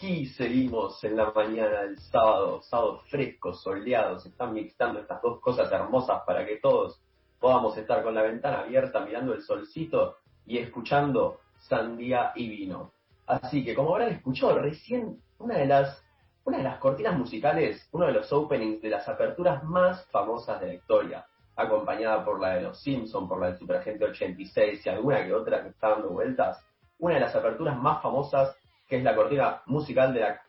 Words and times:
Aquí 0.00 0.24
seguimos 0.28 1.04
en 1.04 1.14
la 1.14 1.30
mañana 1.30 1.82
del 1.82 1.98
sábado, 1.98 2.62
sábado 2.62 3.02
fresco, 3.10 3.52
soleado, 3.52 4.18
se 4.18 4.30
están 4.30 4.54
mixtando 4.54 4.98
estas 4.98 5.20
dos 5.20 5.40
cosas 5.40 5.70
hermosas 5.70 6.22
para 6.26 6.46
que 6.46 6.56
todos 6.56 6.98
podamos 7.38 7.76
estar 7.76 8.02
con 8.02 8.14
la 8.14 8.22
ventana 8.22 8.60
abierta 8.60 9.00
mirando 9.00 9.34
el 9.34 9.42
solcito 9.42 10.16
y 10.46 10.56
escuchando 10.56 11.40
sandía 11.58 12.32
y 12.34 12.48
vino. 12.48 12.94
Así 13.26 13.62
que 13.62 13.74
como 13.74 13.90
habrán 13.90 14.12
escuchado 14.12 14.58
recién, 14.58 15.20
una 15.38 15.58
de 15.58 15.66
las 15.66 16.02
una 16.44 16.56
de 16.56 16.64
las 16.64 16.78
cortinas 16.78 17.18
musicales, 17.18 17.86
uno 17.92 18.06
de 18.06 18.12
los 18.12 18.32
openings 18.32 18.80
de 18.80 18.88
las 18.88 19.06
aperturas 19.06 19.62
más 19.64 20.06
famosas 20.06 20.62
de 20.62 20.68
la 20.68 20.74
historia, 20.76 21.26
acompañada 21.56 22.24
por 22.24 22.40
la 22.40 22.54
de 22.54 22.62
los 22.62 22.80
Simpsons, 22.80 23.28
por 23.28 23.38
la 23.38 23.48
del 23.48 23.58
Superagente 23.58 24.06
86 24.06 24.80
y 24.82 24.88
alguna 24.88 25.26
que 25.26 25.34
otra 25.34 25.62
que 25.62 25.68
está 25.68 25.90
dando 25.90 26.08
vueltas, 26.08 26.58
una 26.98 27.16
de 27.16 27.20
las 27.20 27.36
aperturas 27.36 27.76
más 27.76 28.02
famosas 28.02 28.56
que 28.90 28.96
es 28.96 29.04
la 29.04 29.14
cortina 29.14 29.62
musical 29.66 30.12
de 30.12 30.20
la 30.20 30.42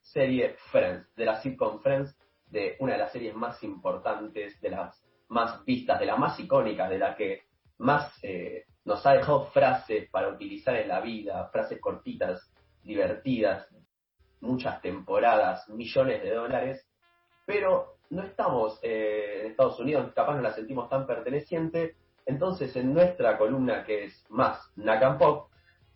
serie 0.00 0.54
Friends, 0.70 1.12
de 1.16 1.24
la 1.24 1.42
sitcom 1.42 1.80
Friends, 1.80 2.16
de 2.46 2.76
una 2.78 2.92
de 2.92 3.00
las 3.00 3.12
series 3.12 3.34
más 3.34 3.60
importantes, 3.64 4.60
de 4.60 4.70
las 4.70 5.04
más 5.28 5.64
vistas, 5.64 5.98
de 5.98 6.06
las 6.06 6.16
más 6.16 6.38
icónicas, 6.38 6.88
de 6.88 6.98
la 6.98 7.16
que 7.16 7.42
más 7.78 8.16
eh, 8.22 8.64
nos 8.84 9.04
ha 9.04 9.14
dejado 9.14 9.46
frases 9.46 10.08
para 10.08 10.28
utilizar 10.28 10.76
en 10.76 10.86
la 10.86 11.00
vida, 11.00 11.48
frases 11.52 11.80
cortitas, 11.80 12.52
divertidas, 12.84 13.66
muchas 14.40 14.80
temporadas, 14.80 15.68
millones 15.68 16.22
de 16.22 16.32
dólares, 16.32 16.88
pero 17.44 17.96
no 18.10 18.22
estamos 18.22 18.78
eh, 18.82 19.40
en 19.40 19.50
Estados 19.50 19.80
Unidos, 19.80 20.12
capaz 20.14 20.36
no 20.36 20.42
la 20.42 20.54
sentimos 20.54 20.88
tan 20.88 21.08
perteneciente, 21.08 21.96
entonces 22.24 22.74
en 22.76 22.94
nuestra 22.94 23.36
columna 23.36 23.84
que 23.84 24.04
es 24.04 24.24
más 24.28 24.60
Pop, 25.18 25.49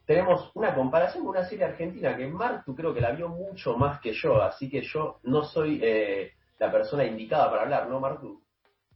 tenemos 0.06 0.50
una 0.54 0.74
comparación 0.74 1.24
con 1.24 1.36
una 1.36 1.48
serie 1.48 1.64
argentina 1.64 2.16
que 2.16 2.26
Martu 2.26 2.74
creo 2.74 2.92
que 2.92 3.00
la 3.00 3.12
vio 3.12 3.28
mucho 3.28 3.76
más 3.76 4.00
que 4.00 4.12
yo, 4.12 4.42
así 4.42 4.68
que 4.68 4.82
yo 4.82 5.18
no 5.22 5.44
soy 5.44 5.80
eh, 5.82 6.32
la 6.58 6.70
persona 6.70 7.04
indicada 7.04 7.50
para 7.50 7.62
hablar, 7.62 7.88
¿no, 7.88 8.00
Martu? 8.00 8.42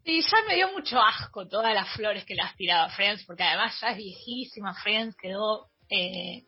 Sí, 0.04 0.20
ya 0.22 0.38
me 0.46 0.54
dio 0.54 0.72
mucho 0.72 0.98
asco 1.00 1.46
todas 1.46 1.74
las 1.74 1.88
flores 1.94 2.24
que 2.24 2.34
le 2.34 2.42
has 2.42 2.56
tirado 2.56 2.86
a 2.86 2.90
Friends, 2.90 3.24
porque 3.26 3.42
además 3.42 3.78
ya 3.80 3.88
es 3.88 3.96
viejísima, 3.96 4.74
Friends 4.74 5.16
quedó, 5.16 5.68
eh, 5.90 6.44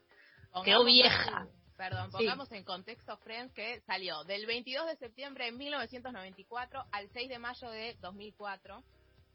quedó 0.65 0.85
vieja. 0.85 1.47
perdón, 1.77 2.11
pongamos 2.11 2.53
en 2.53 2.65
contexto 2.65 3.17
Friends 3.19 3.53
que 3.55 3.81
salió 3.81 4.25
del 4.25 4.47
22 4.47 4.87
de 4.87 4.97
septiembre 4.97 5.47
de 5.47 5.53
1994 5.53 6.85
al 6.93 7.09
6 7.09 7.29
de 7.29 7.39
mayo 7.39 7.71
de 7.71 7.97
2004 8.01 8.83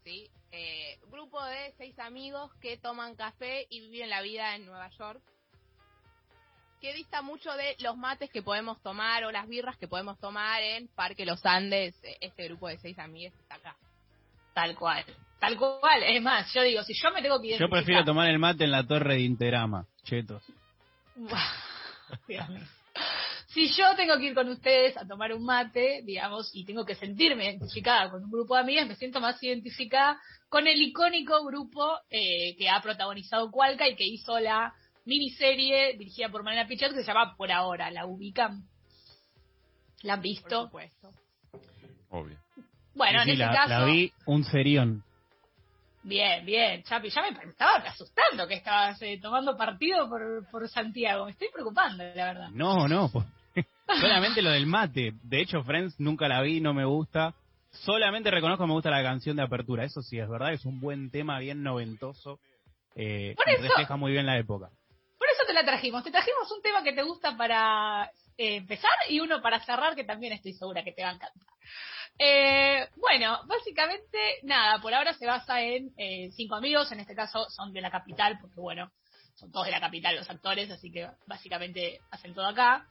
¿sí? 0.06 0.30
Eh, 0.52 0.98
grupo 1.10 1.44
de 1.44 1.74
seis 1.76 1.98
amigos 1.98 2.54
que 2.60 2.76
toman 2.78 3.16
café 3.16 3.66
y 3.68 3.88
viven 3.88 4.08
la 4.08 4.22
vida 4.22 4.54
en 4.54 4.64
Nueva 4.64 4.88
York. 4.90 5.20
Que 6.80 6.94
dista 6.94 7.22
mucho 7.22 7.52
de 7.54 7.74
los 7.80 7.96
mates 7.96 8.30
que 8.30 8.40
podemos 8.40 8.80
tomar 8.82 9.24
o 9.24 9.32
las 9.32 9.48
birras 9.48 9.76
que 9.76 9.88
podemos 9.88 10.16
tomar 10.20 10.62
en 10.62 10.86
Parque 10.94 11.26
Los 11.26 11.44
Andes, 11.44 11.96
eh, 12.04 12.18
este 12.20 12.44
grupo 12.44 12.68
de 12.68 12.78
seis 12.78 12.96
amigos 13.00 13.34
que 13.34 13.42
está 13.42 13.56
acá. 13.56 13.76
Tal 14.54 14.76
cual. 14.76 15.04
Tal 15.40 15.56
cual. 15.56 16.04
Es 16.04 16.22
más, 16.22 16.52
yo 16.54 16.62
digo, 16.62 16.84
si 16.84 16.94
yo 16.94 17.10
me 17.10 17.20
tengo 17.20 17.40
que 17.40 17.48
identificar... 17.48 17.68
Yo 17.68 17.84
prefiero 17.84 18.04
tomar 18.04 18.30
el 18.30 18.38
mate 18.38 18.62
en 18.62 18.70
la 18.70 18.86
torre 18.86 19.14
de 19.14 19.22
Interama, 19.22 19.86
chetos. 20.04 20.44
si 23.56 23.68
yo 23.68 23.96
tengo 23.96 24.18
que 24.18 24.26
ir 24.26 24.34
con 24.34 24.50
ustedes 24.50 24.98
a 24.98 25.06
tomar 25.06 25.32
un 25.32 25.42
mate, 25.42 26.02
digamos, 26.04 26.50
y 26.52 26.66
tengo 26.66 26.84
que 26.84 26.94
sentirme 26.94 27.46
identificada 27.46 28.10
con 28.10 28.22
un 28.22 28.30
grupo 28.30 28.54
de 28.54 28.60
amigas, 28.60 28.86
me 28.86 28.96
siento 28.96 29.18
más 29.18 29.42
identificada 29.42 30.20
con 30.50 30.66
el 30.66 30.78
icónico 30.82 31.42
grupo 31.42 31.98
eh, 32.10 32.54
que 32.58 32.68
ha 32.68 32.82
protagonizado 32.82 33.50
Cualca 33.50 33.88
y 33.88 33.96
que 33.96 34.04
hizo 34.04 34.38
la 34.40 34.74
miniserie 35.06 35.96
dirigida 35.96 36.28
por 36.28 36.42
Mariana 36.42 36.68
Pichat 36.68 36.92
que 36.92 37.00
se 37.00 37.06
llama 37.06 37.34
Por 37.34 37.50
Ahora. 37.50 37.90
¿La 37.90 38.04
ubican? 38.04 38.64
¿La 40.02 40.14
han 40.14 40.20
visto? 40.20 40.68
Por 40.68 40.82
supuesto. 40.82 41.12
Obvio. 42.10 42.38
Bueno, 42.94 43.22
en 43.22 43.30
ese 43.30 43.42
caso... 43.42 43.70
La 43.70 43.84
vi 43.86 44.12
un 44.26 44.44
serión. 44.44 45.02
Bien, 46.02 46.44
bien, 46.44 46.82
Chapi, 46.82 47.08
ya 47.08 47.22
me, 47.22 47.30
estaba 47.50 47.76
asustando 47.76 48.46
que 48.46 48.54
estabas 48.56 49.00
eh, 49.00 49.18
tomando 49.20 49.56
partido 49.56 50.10
por, 50.10 50.46
por 50.50 50.68
Santiago. 50.68 51.24
Me 51.24 51.30
estoy 51.30 51.48
preocupando, 51.50 52.04
la 52.04 52.26
verdad. 52.26 52.48
No, 52.50 52.86
no, 52.86 53.08
pues 53.10 53.24
Solamente 53.86 54.42
lo 54.42 54.50
del 54.50 54.66
mate. 54.66 55.12
De 55.22 55.40
hecho, 55.40 55.62
Friends 55.62 55.98
nunca 55.98 56.28
la 56.28 56.42
vi, 56.42 56.60
no 56.60 56.74
me 56.74 56.84
gusta. 56.84 57.34
Solamente 57.70 58.30
reconozco 58.30 58.64
que 58.64 58.68
me 58.68 58.74
gusta 58.74 58.90
la 58.90 59.02
canción 59.02 59.36
de 59.36 59.42
apertura. 59.42 59.84
Eso 59.84 60.02
sí, 60.02 60.18
es 60.18 60.28
verdad, 60.28 60.52
es 60.52 60.64
un 60.64 60.80
buen 60.80 61.10
tema, 61.10 61.38
bien 61.38 61.62
noventoso. 61.62 62.40
Eh, 62.94 63.34
refleja 63.44 63.96
muy 63.96 64.12
bien 64.12 64.26
la 64.26 64.38
época. 64.38 64.70
Por 65.18 65.28
eso 65.28 65.46
te 65.46 65.52
la 65.52 65.64
trajimos. 65.64 66.02
Te 66.02 66.10
trajimos 66.10 66.50
un 66.50 66.62
tema 66.62 66.82
que 66.82 66.92
te 66.92 67.02
gusta 67.02 67.36
para 67.36 68.10
eh, 68.38 68.56
empezar 68.56 68.90
y 69.08 69.20
uno 69.20 69.40
para 69.40 69.64
cerrar 69.64 69.94
que 69.94 70.04
también 70.04 70.32
estoy 70.32 70.54
segura 70.54 70.82
que 70.82 70.92
te 70.92 71.02
va 71.02 71.10
a 71.10 71.14
encantar. 71.14 71.42
Eh, 72.18 72.88
bueno, 72.96 73.40
básicamente, 73.46 74.18
nada, 74.42 74.80
por 74.80 74.94
ahora 74.94 75.12
se 75.14 75.26
basa 75.26 75.60
en 75.60 75.90
eh, 75.98 76.30
cinco 76.32 76.54
amigos, 76.54 76.90
en 76.92 77.00
este 77.00 77.14
caso 77.14 77.48
son 77.50 77.72
de 77.72 77.82
la 77.82 77.90
capital, 77.90 78.38
porque 78.40 78.60
bueno, 78.60 78.90
son 79.36 79.52
todos 79.52 79.66
de 79.66 79.72
la 79.72 79.80
capital 79.80 80.16
los 80.16 80.28
actores, 80.28 80.70
así 80.70 80.90
que 80.90 81.08
básicamente 81.26 82.00
hacen 82.10 82.34
todo 82.34 82.46
acá. 82.46 82.86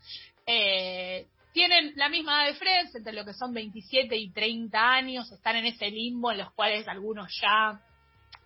Eh, 0.46 1.28
tienen 1.54 1.94
la 1.96 2.10
misma 2.10 2.44
edad 2.44 2.54
de 2.54 2.60
Friends, 2.60 2.96
entre 2.96 3.14
lo 3.14 3.26
que 3.26 3.34
son 3.34 3.54
27 3.54 4.16
y 4.16 4.32
30 4.32 4.78
años, 4.78 5.32
están 5.32 5.56
en 5.56 5.66
ese 5.66 5.90
limbo 5.90 6.32
en 6.32 6.40
los 6.40 6.52
cuales 6.54 6.88
algunos 6.88 7.32
ya 7.42 7.82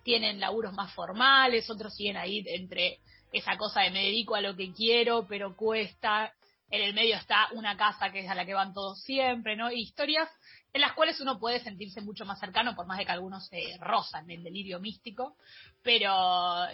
tienen 0.02 0.40
laburos 0.40 0.72
más 0.72 0.92
formales, 0.94 1.68
otros 1.68 1.94
siguen 1.94 2.16
ahí 2.16 2.42
entre 2.46 2.98
esa 3.32 3.56
cosa 3.56 3.82
de 3.82 3.90
me 3.90 4.04
dedico 4.04 4.34
a 4.34 4.40
lo 4.40 4.56
que 4.56 4.72
quiero, 4.72 5.26
pero 5.28 5.56
cuesta. 5.56 6.32
En 6.70 6.82
el 6.82 6.94
medio 6.94 7.16
está 7.16 7.48
una 7.52 7.76
casa 7.76 8.10
que 8.12 8.20
es 8.20 8.30
a 8.30 8.34
la 8.34 8.46
que 8.46 8.54
van 8.54 8.72
todos 8.72 9.02
siempre, 9.02 9.56
¿no? 9.56 9.70
historias 9.72 10.28
en 10.72 10.80
las 10.80 10.92
cuales 10.92 11.20
uno 11.20 11.38
puede 11.38 11.60
sentirse 11.60 12.00
mucho 12.00 12.24
más 12.24 12.38
cercano, 12.38 12.74
por 12.76 12.86
más 12.86 12.98
de 12.98 13.04
que 13.04 13.12
algunos 13.12 13.46
se 13.48 13.76
rozan 13.80 14.30
el 14.30 14.42
delirio 14.42 14.78
místico, 14.80 15.36
pero 15.82 16.08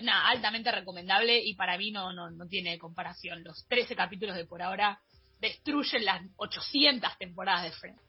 nada, 0.03 0.29
altamente 0.29 0.71
recomendable 0.71 1.39
y 1.43 1.55
para 1.55 1.79
mí 1.79 1.91
no, 1.91 2.13
no, 2.13 2.31
no 2.31 2.47
tiene 2.47 2.79
comparación. 2.79 3.43
Los 3.43 3.67
13 3.69 3.97
capítulos 3.97 4.37
de 4.37 4.45
por 4.45 4.63
ahora 4.63 5.01
destruyen 5.41 6.05
las 6.05 6.23
800 6.37 7.19
temporadas 7.19 7.65
de 7.65 7.73
Friends. 7.73 8.03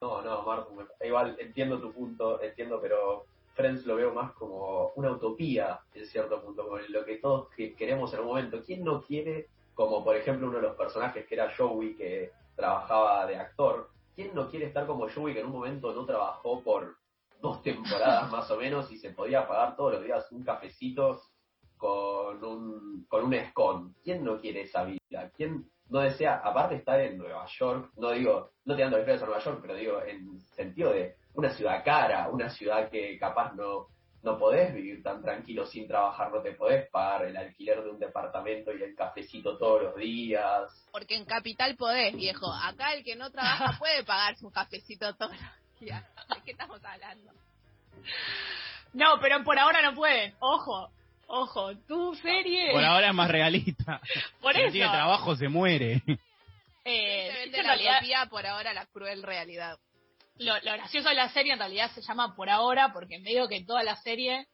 No, 0.00 0.20
no, 0.22 0.42
Marco, 0.42 0.88
igual 1.04 1.36
entiendo 1.38 1.80
tu 1.80 1.92
punto, 1.92 2.42
entiendo, 2.42 2.80
pero 2.82 3.26
Friends 3.54 3.86
lo 3.86 3.94
veo 3.94 4.12
más 4.12 4.32
como 4.32 4.88
una 4.96 5.12
utopía 5.12 5.78
en 5.94 6.06
cierto 6.06 6.42
punto, 6.42 6.64
como 6.64 6.78
lo 6.78 7.04
que 7.04 7.18
todos 7.18 7.48
queremos 7.54 8.12
en 8.12 8.20
un 8.20 8.26
momento. 8.26 8.62
¿Quién 8.64 8.82
no 8.82 9.00
quiere, 9.02 9.46
como 9.74 10.02
por 10.02 10.16
ejemplo 10.16 10.48
uno 10.48 10.56
de 10.56 10.62
los 10.62 10.76
personajes 10.76 11.24
que 11.26 11.34
era 11.36 11.54
Joey, 11.56 11.94
que 11.94 12.32
trabajaba 12.54 13.26
de 13.26 13.36
actor. 13.36 13.90
¿Quién 14.14 14.34
no 14.34 14.48
quiere 14.48 14.66
estar 14.66 14.86
como 14.86 15.08
Joey 15.08 15.34
que 15.34 15.40
en 15.40 15.46
un 15.46 15.52
momento 15.52 15.92
no 15.94 16.04
trabajó 16.04 16.62
por 16.62 16.96
dos 17.40 17.62
temporadas 17.62 18.30
más 18.30 18.50
o 18.50 18.56
menos 18.56 18.90
y 18.92 18.98
se 18.98 19.10
podía 19.10 19.46
pagar 19.46 19.76
todos 19.76 19.94
los 19.94 20.04
días 20.04 20.30
un 20.32 20.44
cafecito 20.44 21.20
con 21.76 22.44
un, 22.44 23.06
con 23.08 23.24
un 23.24 23.34
escon? 23.34 23.94
¿Quién 24.02 24.24
no 24.24 24.40
quiere 24.40 24.62
esa 24.62 24.84
vida? 24.84 25.30
¿Quién 25.36 25.70
no 25.92 26.00
desea, 26.00 26.40
aparte 26.42 26.76
estar 26.76 26.98
en 27.00 27.18
Nueva 27.18 27.44
York, 27.58 27.90
no 27.96 28.10
digo, 28.12 28.52
no 28.64 28.74
dando 28.74 28.96
referencia 28.96 29.26
a 29.26 29.28
Nueva 29.28 29.44
York, 29.44 29.58
pero 29.60 29.74
digo 29.74 30.02
en 30.02 30.40
sentido 30.40 30.90
de 30.90 31.16
una 31.34 31.50
ciudad 31.50 31.84
cara, 31.84 32.30
una 32.30 32.48
ciudad 32.48 32.88
que 32.88 33.18
capaz 33.18 33.52
no, 33.54 33.88
no 34.22 34.38
podés 34.38 34.72
vivir 34.72 35.02
tan 35.02 35.20
tranquilo 35.20 35.66
sin 35.66 35.88
trabajar, 35.88 36.30
no 36.30 36.40
te 36.40 36.52
podés 36.52 36.88
pagar 36.90 37.26
el 37.26 37.36
alquiler 37.36 37.82
de 37.82 37.90
un 37.90 37.98
departamento 37.98 38.72
y 38.72 38.82
el 38.82 38.94
cafecito 38.94 39.58
todos 39.58 39.82
los 39.82 39.96
días. 39.96 40.70
Porque 40.92 41.16
en 41.16 41.24
Capital 41.24 41.76
podés, 41.76 42.14
viejo. 42.14 42.52
Acá 42.52 42.94
el 42.94 43.02
que 43.02 43.16
no 43.16 43.30
trabaja 43.30 43.76
puede 43.78 44.04
pagar 44.04 44.36
su 44.36 44.50
cafecito 44.50 45.14
todos 45.14 45.32
los 45.32 45.80
días. 45.80 46.04
¿De 46.28 46.42
qué 46.44 46.52
estamos 46.52 46.80
hablando? 46.84 47.32
No, 48.92 49.18
pero 49.20 49.42
por 49.42 49.58
ahora 49.58 49.82
no 49.82 49.94
pueden. 49.94 50.34
Ojo, 50.38 50.90
ojo, 51.26 51.76
tu 51.88 52.14
serie. 52.16 52.70
Por 52.72 52.84
ahora 52.84 53.08
es 53.08 53.14
más 53.14 53.30
realista. 53.30 54.00
Por 54.40 54.54
si 54.54 54.70
tiene 54.70 54.88
trabajo 54.88 55.34
se 55.34 55.48
muere. 55.48 56.02
Eh, 56.84 57.48
se 57.50 57.62
la 57.62 57.76
realidad... 57.76 58.28
por 58.28 58.44
ahora 58.44 58.72
la 58.72 58.86
cruel 58.86 59.22
realidad 59.22 59.78
lo, 60.36 60.54
gracioso 60.60 61.08
de 61.08 61.14
la 61.14 61.32
serie 61.32 61.52
en 61.52 61.58
realidad 61.58 61.90
se 61.94 62.02
llama 62.02 62.34
Por 62.34 62.50
Ahora, 62.50 62.92
porque 62.92 63.16
en 63.16 63.22
medio 63.22 63.48
que 63.48 63.64
toda 63.64 63.82
la 63.82 63.96
serie 63.96 64.46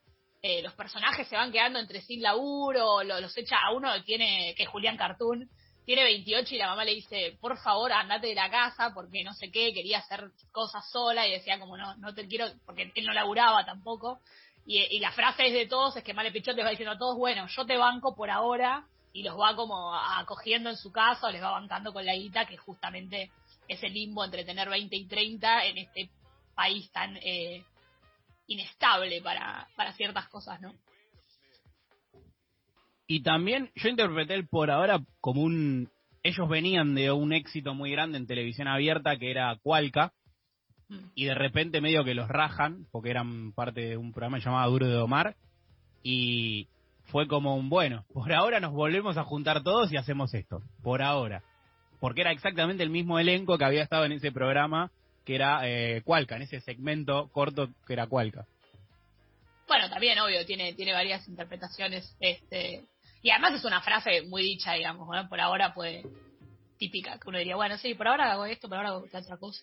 eh, 0.43 0.63
los 0.63 0.75
personajes 0.75 1.27
se 1.29 1.37
van 1.37 1.51
quedando 1.51 1.79
entre 1.79 2.01
sin 2.03 2.23
laburo, 2.23 3.03
lo, 3.03 3.21
los 3.21 3.37
echa 3.37 3.57
a 3.59 3.73
uno 3.73 3.93
que 3.95 4.03
tiene, 4.03 4.55
que 4.57 4.65
es 4.65 4.69
Julián 4.69 4.97
Cartoon, 4.97 5.49
tiene 5.85 6.05
28 6.05 6.55
y 6.55 6.59
la 6.59 6.69
mamá 6.69 6.85
le 6.85 6.95
dice, 6.95 7.39
por 7.41 7.57
favor, 7.59 7.91
andate 7.93 8.27
de 8.27 8.35
la 8.35 8.51
casa 8.51 8.93
porque 8.95 9.25
no 9.25 9.33
sé 9.33 9.51
qué, 9.51 9.73
quería 9.73 9.99
hacer 9.99 10.31
cosas 10.53 10.89
sola 10.91 11.27
y 11.27 11.33
decía 11.33 11.59
como 11.59 11.77
no, 11.77 11.97
no 11.97 12.15
te 12.15 12.29
quiero, 12.29 12.47
porque 12.67 12.93
él 12.95 13.07
no 13.07 13.15
laburaba 13.15 13.65
tampoco. 13.65 14.21
Y, 14.67 15.01
la 15.01 15.13
frase 15.13 15.47
es 15.47 15.55
de 15.55 15.67
todos, 15.67 15.97
es 15.97 16.05
que 16.05 16.13
Male 16.13 16.31
Pichot 16.31 16.55
les 16.55 16.67
va 16.67 16.69
diciendo 16.69 16.93
a 16.93 16.99
todos, 16.99 17.17
bueno, 17.17 17.47
yo 17.47 17.65
te 17.65 17.79
banco 17.79 18.15
por 18.15 18.29
ahora 18.29 18.85
y 19.15 19.23
los 19.23 19.35
va 19.41 19.57
como 19.57 19.95
acogiendo 19.95 20.69
en 20.69 20.77
su 20.77 20.93
casa 20.93 21.29
o 21.29 21.31
les 21.31 21.43
va 21.43 21.53
bancando 21.53 21.91
con 21.95 22.05
la 22.05 22.15
guita 22.15 22.45
que 22.45 22.59
justamente 22.59 23.31
ese 23.69 23.89
limbo 23.89 24.25
entre 24.25 24.45
tener 24.45 24.69
20 24.69 24.97
y 24.97 25.07
30 25.07 25.67
en 25.67 25.79
este 25.79 26.11
país 26.55 26.91
tan 26.91 27.17
eh, 27.19 27.63
inestable 28.47 29.21
para, 29.23 29.69
para 29.77 29.93
ciertas 29.93 30.29
cosas, 30.29 30.61
¿no? 30.61 30.75
Y 33.07 33.23
también 33.23 33.71
yo 33.75 33.89
interpreté 33.89 34.35
el 34.35 34.49
por 34.49 34.71
ahora 34.71 35.01
como 35.21 35.43
un... 35.43 35.91
Ellos 36.23 36.49
venían 36.49 36.95
de 36.95 37.11
un 37.11 37.33
éxito 37.33 37.75
muy 37.75 37.91
grande 37.91 38.19
en 38.19 38.27
televisión 38.27 38.69
abierta 38.69 39.17
que 39.17 39.31
era 39.31 39.57
Cualca, 39.63 40.13
y 41.15 41.27
de 41.27 41.35
repente 41.35 41.81
medio 41.81 42.05
que 42.05 42.15
los 42.15 42.29
rajan, 42.29 42.87
porque 42.91 43.11
eran 43.11 43.53
parte 43.53 43.81
de 43.81 43.97
un 43.97 44.13
programa 44.13 44.39
llamado 44.39 44.71
Duro 44.71 44.87
de 44.87 44.95
Domar, 44.95 45.37
y 46.03 46.69
fue 47.05 47.27
como 47.29 47.57
un, 47.57 47.69
bueno, 47.69 48.05
por 48.13 48.33
ahora 48.33 48.61
nos 48.61 48.73
volvemos 48.73 49.17
a 49.17 49.25
juntar 49.25 49.63
todos 49.63 49.93
y 49.93 49.97
hacemos 49.97 50.33
esto, 50.35 50.63
por 50.83 51.03
ahora. 51.03 51.43
Porque 52.01 52.21
era 52.21 52.33
exactamente 52.33 52.83
el 52.83 52.91
mismo 52.91 53.19
elenco 53.19 53.59
que 53.59 53.65
había 53.65 53.83
estado 53.83 54.05
en 54.05 54.13
ese 54.13 54.33
programa, 54.33 54.91
que 55.25 55.35
era 55.35 55.61
eh, 55.65 56.03
Cualca, 56.05 56.37
en 56.37 56.43
ese 56.43 56.61
segmento 56.61 57.29
corto 57.33 57.69
que 57.87 57.93
era 57.93 58.07
Cualca. 58.07 58.47
Bueno, 59.67 59.91
también, 59.91 60.19
obvio, 60.19 60.47
tiene, 60.47 60.73
tiene 60.73 60.93
varias 60.93 61.29
interpretaciones, 61.29 62.17
este, 62.21 62.85
y 63.23 63.31
además 63.31 63.55
es 63.55 63.65
una 63.65 63.83
frase 63.83 64.23
muy 64.23 64.43
dicha, 64.43 64.73
digamos, 64.73 65.09
por 65.29 65.41
ahora 65.41 65.75
puede, 65.75 66.05
típica, 66.79 67.19
que 67.19 67.29
uno 67.29 67.39
diría, 67.39 67.57
bueno, 67.57 67.77
sí, 67.77 67.95
por 67.95 68.09
ahora 68.09 68.33
hago 68.33 68.47
esto, 68.47 68.69
por 68.69 68.79
ahora 68.79 68.91
hago 68.91 69.05
otra 69.05 69.37
cosa. 69.37 69.63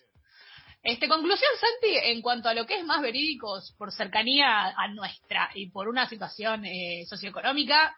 Este, 0.82 1.08
conclusión, 1.08 1.50
Santi, 1.58 1.96
en 2.04 2.22
cuanto 2.22 2.48
a 2.48 2.54
lo 2.54 2.64
que 2.64 2.78
es 2.78 2.84
más 2.84 3.02
verídicos 3.02 3.74
por 3.76 3.90
cercanía 3.90 4.68
a 4.68 4.86
nuestra 4.88 5.50
y 5.54 5.68
por 5.70 5.88
una 5.88 6.08
situación 6.08 6.64
eh, 6.64 7.04
socioeconómica, 7.08 7.96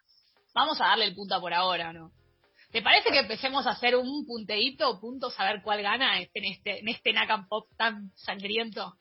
vamos 0.54 0.80
a 0.80 0.86
darle 0.86 1.04
el 1.04 1.14
punto 1.14 1.38
por 1.38 1.52
ahora, 1.52 1.92
¿no? 1.92 2.12
¿Te 2.70 2.82
parece 2.82 3.10
que 3.10 3.20
empecemos 3.20 3.66
a 3.66 3.70
hacer 3.70 3.96
un 3.96 4.26
punteíto, 4.26 5.00
puntos, 5.00 5.38
a 5.40 5.44
ver 5.44 5.62
cuál 5.62 5.82
gana 5.82 6.20
en 6.20 6.44
este, 6.44 6.80
en 6.80 6.88
este 6.88 7.12
Nakam 7.12 7.48
Pop 7.48 7.68
tan 7.76 8.10
sangriento? 8.14 8.94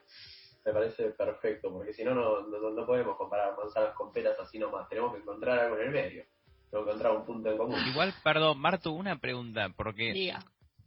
Me 0.65 0.71
parece 0.71 1.11
perfecto, 1.11 1.71
porque 1.71 1.93
si 1.93 2.03
no, 2.03 2.13
no, 2.13 2.41
no, 2.41 2.85
podemos 2.85 3.17
comparar 3.17 3.57
manzanas 3.57 3.93
con 3.95 4.11
peras 4.11 4.37
así 4.39 4.57
nomás. 4.57 4.87
Tenemos 4.89 5.13
que 5.13 5.21
encontrar 5.21 5.59
algo 5.59 5.77
en 5.77 5.87
el 5.87 5.91
medio. 5.91 6.25
Tenemos 6.69 6.87
que 6.87 6.91
encontrar 6.91 7.11
un 7.13 7.25
punto 7.25 7.51
en 7.51 7.57
común. 7.57 7.79
Igual, 7.87 8.13
perdón, 8.23 8.59
Marto, 8.59 8.91
una 8.91 9.17
pregunta, 9.17 9.69
porque 9.75 10.33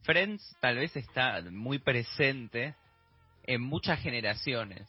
Friends 0.03 0.57
tal 0.61 0.77
vez 0.77 0.97
está 0.97 1.43
muy 1.51 1.79
presente 1.79 2.75
en 3.45 3.61
muchas 3.63 4.01
generaciones. 4.01 4.89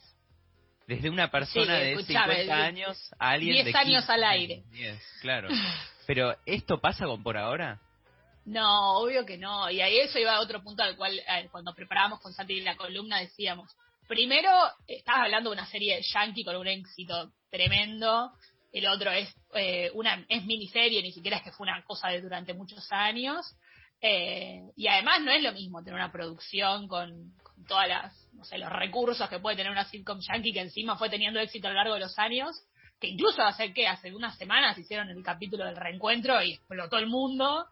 Desde 0.86 1.10
una 1.10 1.30
persona 1.30 1.78
de 1.78 1.96
50 1.96 2.54
años 2.54 3.14
a 3.18 3.30
alguien 3.30 3.64
10 3.64 3.76
años 3.76 4.10
al 4.10 4.24
aire. 4.24 4.62
10, 4.72 5.18
claro. 5.20 5.48
Pero, 6.06 6.36
¿esto 6.46 6.80
pasa 6.80 7.06
con 7.06 7.22
por 7.22 7.36
ahora? 7.36 7.80
No, 8.44 8.98
obvio 8.98 9.24
que 9.24 9.38
no. 9.38 9.70
Y 9.70 9.80
ahí 9.80 9.98
eso 9.98 10.18
iba 10.18 10.34
a 10.34 10.40
otro 10.40 10.62
punto 10.62 10.82
al 10.82 10.96
cual, 10.96 11.18
eh, 11.18 11.48
cuando 11.50 11.74
preparábamos 11.74 12.20
con 12.20 12.32
Santi 12.32 12.60
la 12.60 12.76
columna, 12.76 13.20
decíamos: 13.20 13.74
primero, 14.08 14.50
estás 14.86 15.16
hablando 15.18 15.50
de 15.50 15.54
una 15.56 15.66
serie 15.66 16.00
yankee 16.02 16.44
con 16.44 16.56
un 16.56 16.66
éxito 16.66 17.32
tremendo. 17.50 18.32
El 18.72 18.86
otro 18.88 19.10
es 19.10 19.32
eh, 19.54 19.90
una 19.94 20.24
es 20.28 20.44
miniserie, 20.44 21.02
ni 21.02 21.12
siquiera 21.12 21.36
es 21.36 21.42
que 21.42 21.52
fue 21.52 21.64
una 21.64 21.82
cosa 21.84 22.08
de 22.08 22.20
durante 22.20 22.54
muchos 22.54 22.90
años. 22.90 23.46
Eh, 24.00 24.62
y 24.76 24.88
además 24.88 25.20
no 25.20 25.30
es 25.30 25.42
lo 25.42 25.52
mismo 25.52 25.82
tener 25.84 25.94
una 25.94 26.10
producción 26.10 26.88
con, 26.88 27.32
con 27.42 27.64
todas 27.66 27.88
las 27.88 28.22
no 28.32 28.44
sé, 28.44 28.58
los 28.58 28.70
recursos 28.70 29.28
que 29.28 29.38
puede 29.38 29.56
tener 29.56 29.70
una 29.70 29.84
sitcom 29.84 30.18
yankee 30.20 30.52
que 30.52 30.60
encima 30.60 30.96
fue 30.96 31.08
teniendo 31.08 31.38
éxito 31.38 31.68
a 31.68 31.70
lo 31.70 31.76
largo 31.76 31.94
de 31.94 32.00
los 32.00 32.18
años, 32.18 32.56
que 33.02 33.08
incluso 33.08 33.42
hace 33.42 33.74
que 33.74 33.88
hace 33.88 34.14
unas 34.14 34.38
semanas 34.38 34.78
hicieron 34.78 35.10
el 35.10 35.24
capítulo 35.24 35.64
del 35.64 35.74
reencuentro 35.74 36.40
y 36.40 36.52
explotó 36.52 36.98
el 36.98 37.08
mundo, 37.08 37.66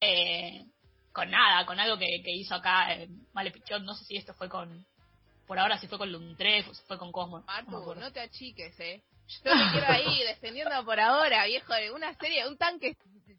eh, 0.00 0.64
con 1.12 1.30
nada, 1.30 1.64
con 1.64 1.78
algo 1.78 1.96
que, 1.96 2.20
hizo 2.26 2.56
acá 2.56 2.92
eh, 2.92 3.08
Male 3.32 3.52
Pichón, 3.52 3.84
no 3.84 3.94
sé 3.94 4.04
si 4.04 4.16
esto 4.16 4.34
fue 4.34 4.48
con, 4.48 4.84
por 5.46 5.60
ahora 5.60 5.78
si 5.78 5.86
fue 5.86 5.96
con 5.96 6.10
Luntre, 6.10 6.64
si 6.64 6.82
fue 6.88 6.98
con 6.98 7.12
Cosmo. 7.12 7.44
Martu, 7.46 7.94
no, 7.94 8.12
te 8.12 8.18
achiques, 8.18 8.78
eh. 8.80 9.00
Yo 9.44 9.54
me 9.54 9.70
quiero 9.70 9.86
ahí 9.88 10.24
defendiendo 10.26 10.84
por 10.84 10.98
ahora, 10.98 11.46
viejo, 11.46 11.72
de 11.72 11.92
una 11.92 12.12
serie, 12.14 12.48
un 12.48 12.58
tanque 12.58 12.96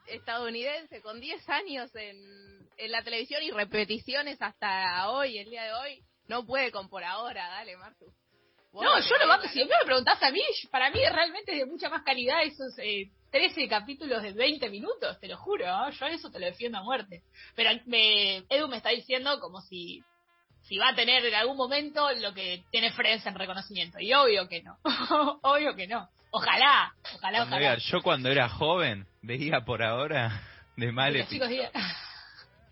estadounidense 0.08 1.02
con 1.02 1.20
10 1.20 1.50
años 1.50 1.94
en, 1.96 2.70
en 2.78 2.92
la 2.92 3.04
televisión 3.04 3.44
y 3.44 3.52
repeticiones 3.52 4.42
hasta 4.42 5.10
hoy, 5.10 5.38
el 5.38 5.50
día 5.50 5.64
de 5.64 5.74
hoy 5.74 6.04
no 6.30 6.46
puede 6.46 6.72
con 6.72 6.88
por 6.88 7.04
ahora, 7.04 7.50
dale, 7.50 7.76
Martu. 7.76 8.06
No, 8.84 9.00
yo 9.00 9.18
lo 9.18 9.28
vamos, 9.28 9.48
si 9.52 9.60
me 9.60 9.78
lo 9.80 9.86
preguntás 9.86 10.22
a 10.22 10.32
mí, 10.32 10.42
para 10.70 10.90
mí 10.90 11.00
realmente 11.12 11.54
es 11.54 11.60
de 11.60 11.66
mucha 11.66 11.90
más 11.90 12.04
calidad 12.04 12.44
esos 12.44 12.78
eh, 12.80 13.10
13 13.32 13.68
capítulos 13.68 14.22
de 14.22 14.34
20 14.34 14.70
minutos, 14.70 15.20
te 15.20 15.28
lo 15.28 15.38
juro, 15.38 15.66
¿eh? 15.66 15.92
yo 16.00 16.06
eso 16.08 16.30
te 16.30 16.40
lo 16.40 16.46
defiendo 16.46 16.78
a 16.78 16.84
muerte. 16.84 17.24
Pero 17.56 17.70
me, 17.86 18.38
Edu 18.50 18.68
me 18.68 18.78
está 18.78 18.90
diciendo 18.90 19.40
como 19.40 19.62
si, 19.62 20.04
si 20.64 20.78
va 20.78 20.90
a 20.90 20.96
tener 20.96 21.26
en 21.26 21.36
algún 21.36 21.58
momento 21.58 22.12
lo 22.14 22.34
que 22.34 22.64
tiene 22.72 22.92
Friends 22.92 23.26
en 23.26 23.36
reconocimiento, 23.36 24.00
y 24.00 24.14
obvio 24.14 24.48
que 24.48 24.62
no, 24.62 24.78
obvio 25.44 25.76
que 25.76 25.88
no. 25.88 26.10
Ojalá, 26.32 26.94
ojalá, 27.16 27.44
ojalá. 27.44 27.78
yo 27.78 28.02
cuando 28.02 28.30
era 28.30 28.50
joven 28.50 29.08
veía 29.22 29.62
por 29.62 29.82
ahora 29.82 30.42
de 30.76 30.92
mal 30.92 31.16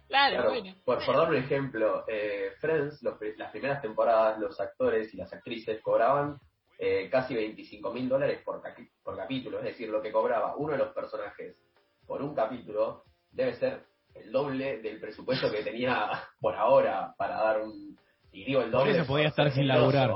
Claro, 0.07 0.53
por, 0.85 1.05
dar 1.05 1.29
un 1.29 1.35
ejemplo, 1.37 2.05
eh, 2.07 2.51
Friends, 2.59 3.01
las 3.01 3.51
primeras 3.51 3.81
temporadas, 3.81 4.37
los 4.39 4.59
actores 4.59 5.13
y 5.13 5.17
las 5.17 5.33
actrices 5.33 5.81
cobraban 5.81 6.37
eh, 6.77 7.09
casi 7.09 7.33
25 7.33 7.91
mil 7.93 8.09
dólares 8.09 8.41
por, 8.43 8.61
por 9.03 9.17
capítulo, 9.17 9.59
es 9.59 9.65
decir, 9.65 9.89
lo 9.89 10.01
que 10.01 10.11
cobraba 10.11 10.55
uno 10.57 10.73
de 10.73 10.79
los 10.79 10.93
personajes 10.93 11.55
por 12.05 12.21
un 12.21 12.35
capítulo 12.35 13.05
debe 13.31 13.55
ser 13.55 13.85
el 14.15 14.31
doble 14.31 14.79
del 14.81 14.99
presupuesto 14.99 15.51
que 15.51 15.63
tenía 15.63 16.09
por 16.39 16.55
ahora 16.55 17.13
para 17.17 17.37
dar 17.37 17.61
un... 17.61 17.97
Y 18.31 18.43
digo 18.45 18.61
el 18.61 18.71
doble... 18.71 18.93
se 18.93 19.05
podía 19.05 19.27
estar 19.27 19.51
sin 19.51 19.67
laburar. 19.67 20.11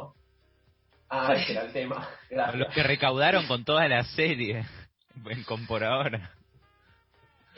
Ah, 1.10 1.34
ese 1.36 1.54
era 1.54 1.62
el 1.63 1.72
tema. 1.72 2.07
Los 2.54 2.74
que 2.74 2.84
recaudaron 2.84 3.48
con 3.48 3.63
toda 3.63 3.88
la 3.88 4.04
serie, 4.04 4.66
con 5.48 5.66
por 5.68 5.84
ahora. 5.84 6.37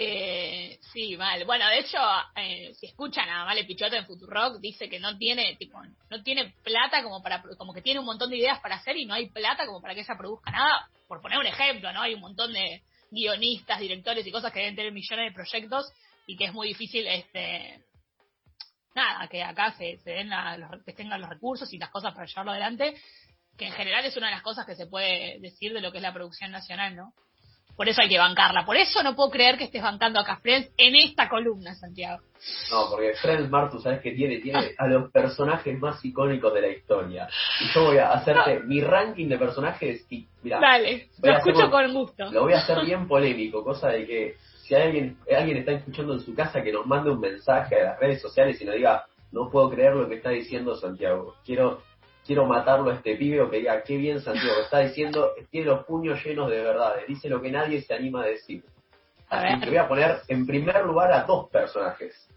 Eh, 0.01 0.79
sí, 0.93 1.17
mal. 1.17 1.43
Bueno, 1.43 1.67
de 1.67 1.79
hecho, 1.79 1.97
eh, 2.37 2.73
si 2.73 2.85
escuchan 2.85 3.27
a 3.27 3.43
Vale 3.43 3.65
Pichota 3.65 3.97
en 3.97 4.05
Futurock, 4.05 4.61
dice 4.61 4.87
que 4.87 4.97
no 4.97 5.17
tiene, 5.17 5.57
tipo, 5.57 5.77
no 6.09 6.23
tiene 6.23 6.53
plata 6.63 7.03
como 7.03 7.21
para, 7.21 7.43
como 7.57 7.73
que 7.73 7.81
tiene 7.81 7.99
un 7.99 8.05
montón 8.05 8.29
de 8.29 8.37
ideas 8.37 8.61
para 8.61 8.77
hacer 8.77 8.95
y 8.95 9.05
no 9.05 9.13
hay 9.13 9.29
plata 9.29 9.65
como 9.65 9.81
para 9.81 9.93
que 9.93 9.99
ella 9.99 10.17
produzca 10.17 10.51
nada. 10.51 10.89
Por 11.05 11.21
poner 11.21 11.37
un 11.37 11.47
ejemplo, 11.47 11.91
¿no? 11.91 12.01
Hay 12.01 12.13
un 12.13 12.21
montón 12.21 12.53
de 12.53 12.81
guionistas, 13.11 13.81
directores 13.81 14.25
y 14.25 14.31
cosas 14.31 14.53
que 14.53 14.59
deben 14.59 14.77
tener 14.77 14.93
millones 14.93 15.31
de 15.31 15.35
proyectos 15.35 15.91
y 16.25 16.37
que 16.37 16.45
es 16.45 16.53
muy 16.53 16.69
difícil, 16.69 17.05
este, 17.05 17.83
nada, 18.95 19.27
que 19.27 19.43
acá 19.43 19.73
se, 19.73 19.97
se 19.97 20.11
den 20.11 20.29
los, 20.29 20.81
que 20.85 20.93
tengan 20.93 21.19
los 21.19 21.29
recursos 21.29 21.73
y 21.73 21.77
las 21.77 21.89
cosas 21.89 22.13
para 22.13 22.25
llevarlo 22.25 22.51
adelante, 22.51 22.95
que 23.57 23.65
en 23.65 23.73
general 23.73 24.05
es 24.05 24.15
una 24.15 24.27
de 24.27 24.35
las 24.35 24.43
cosas 24.43 24.65
que 24.65 24.75
se 24.75 24.87
puede 24.87 25.39
decir 25.41 25.73
de 25.73 25.81
lo 25.81 25.91
que 25.91 25.97
es 25.97 26.03
la 26.03 26.13
producción 26.13 26.51
nacional, 26.51 26.95
¿no? 26.95 27.13
Por 27.79 27.87
eso 27.87 28.01
hay 28.01 28.09
que 28.09 28.17
bancarla. 28.17 28.65
Por 28.65 28.75
eso 28.75 29.01
no 29.03 29.15
puedo 29.15 29.29
creer 29.29 29.57
que 29.57 29.63
estés 29.63 29.81
bancando 29.81 30.19
acá 30.19 30.35
Friends 30.41 30.69
en 30.75 30.97
esta 30.97 31.29
columna, 31.29 31.75
Santiago. 31.75 32.21
No, 32.69 32.89
porque 32.91 33.13
Friends, 33.13 33.49
Martu, 33.49 33.79
¿sabes 33.79 34.01
qué 34.01 34.11
tiene? 34.11 34.39
Tiene 34.39 34.71
a 34.77 34.85
los 34.85 35.09
personajes 35.09 35.79
más 35.79 36.03
icónicos 36.03 36.53
de 36.53 36.59
la 36.59 36.67
historia. 36.67 37.29
Y 37.61 37.73
yo 37.73 37.85
voy 37.85 37.97
a 37.99 38.11
hacerte 38.11 38.59
mi 38.65 38.81
ranking 38.81 39.29
de 39.29 39.37
personajes 39.37 40.05
y, 40.09 40.27
mira, 40.43 40.59
Dale, 40.59 41.07
lo 41.23 41.37
escucho 41.37 41.71
con 41.71 41.93
gusto. 41.93 42.29
Lo 42.29 42.41
voy 42.41 42.51
a 42.51 42.57
hacer 42.57 42.83
bien 42.83 43.07
polémico, 43.07 43.63
cosa 43.63 43.87
de 43.91 44.05
que 44.05 44.35
si 44.63 44.75
alguien, 44.75 45.17
alguien 45.33 45.59
está 45.59 45.71
escuchando 45.71 46.15
en 46.15 46.19
su 46.19 46.35
casa, 46.35 46.61
que 46.61 46.73
nos 46.73 46.85
mande 46.85 47.11
un 47.11 47.21
mensaje 47.21 47.79
a 47.79 47.83
las 47.85 47.99
redes 48.01 48.21
sociales 48.21 48.59
y 48.59 48.65
nos 48.65 48.75
diga, 48.75 49.05
no 49.31 49.49
puedo 49.49 49.69
creer 49.69 49.95
lo 49.95 50.09
que 50.09 50.15
está 50.15 50.31
diciendo 50.31 50.75
Santiago. 50.75 51.35
Quiero 51.45 51.81
quiero 52.29 52.45
matarlo 52.45 52.91
a 52.91 52.93
este 52.93 53.15
pibe 53.15 53.41
o 53.41 53.49
que 53.49 53.57
diga, 53.57 53.81
qué 53.81 53.97
bien 53.97 54.21
Santiago, 54.21 54.61
está 54.61 54.81
diciendo, 54.81 55.31
tiene 55.49 55.65
los 55.65 55.83
puños 55.85 56.23
llenos 56.23 56.47
de 56.51 56.61
verdades, 56.61 57.07
dice 57.07 57.27
lo 57.27 57.41
que 57.41 57.49
nadie 57.49 57.81
se 57.81 57.91
anima 57.91 58.21
a 58.21 58.27
decir. 58.27 58.63
Así 59.29 59.59
que 59.59 59.69
voy 59.69 59.77
a 59.77 59.87
poner 59.87 60.21
en 60.27 60.45
primer 60.45 60.85
lugar 60.85 61.11
a 61.11 61.23
dos 61.23 61.49
personajes. 61.49 62.29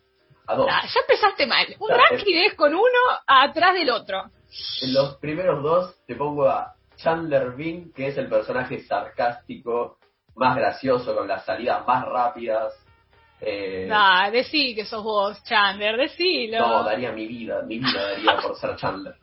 A 0.47 0.55
dos. 0.55 0.67
ya 0.67 1.01
empezaste 1.01 1.47
mal. 1.47 1.67
Un 1.79 1.91
ranking 1.91 2.37
es 2.37 2.55
con 2.55 2.75
uno 2.75 3.01
atrás 3.27 3.75
del 3.75 3.91
otro. 3.91 4.31
En 4.81 4.95
los 4.95 5.17
primeros 5.17 5.63
dos 5.63 5.95
te 6.07 6.15
pongo 6.15 6.49
a 6.49 6.75
Chandler 6.97 7.51
Bing, 7.51 7.93
que 7.93 8.07
es 8.09 8.17
el 8.17 8.31
personaje 8.31 8.81
sarcástico, 8.85 9.99
más 10.37 10.57
gracioso, 10.57 11.15
con 11.15 11.29
las 11.29 11.45
salidas 11.45 11.87
más 11.87 12.07
rápidas. 12.07 12.73
Eh, 13.43 13.85
nah, 13.87 14.31
decí 14.31 14.75
que 14.75 14.87
sos 14.87 15.05
vos, 15.05 15.45
Chandler, 15.45 15.99
decilo. 15.99 16.61
No, 16.61 16.83
daría 16.83 17.13
mi 17.13 17.27
vida, 17.27 17.61
mi 17.61 17.79
vida 17.79 18.13
daría 18.13 18.41
por 18.41 18.57
ser 18.57 18.75
Chandler 18.77 19.17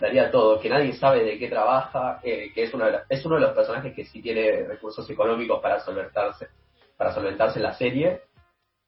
daría 0.00 0.30
todo, 0.30 0.60
que 0.60 0.68
nadie 0.68 0.92
sabe 0.94 1.24
de 1.24 1.38
qué 1.38 1.48
trabaja, 1.48 2.20
eh, 2.22 2.52
que 2.54 2.64
es 2.64 2.74
uno, 2.74 2.86
de 2.86 3.00
es 3.08 3.24
uno 3.24 3.36
de 3.36 3.42
los 3.42 3.52
personajes 3.52 3.94
que 3.94 4.04
sí 4.04 4.20
tiene 4.20 4.64
recursos 4.64 5.08
económicos 5.08 5.60
para 5.60 5.80
solventarse, 5.80 6.48
para 6.96 7.12
solventarse 7.12 7.58
en 7.58 7.62
la 7.62 7.74
serie. 7.74 8.22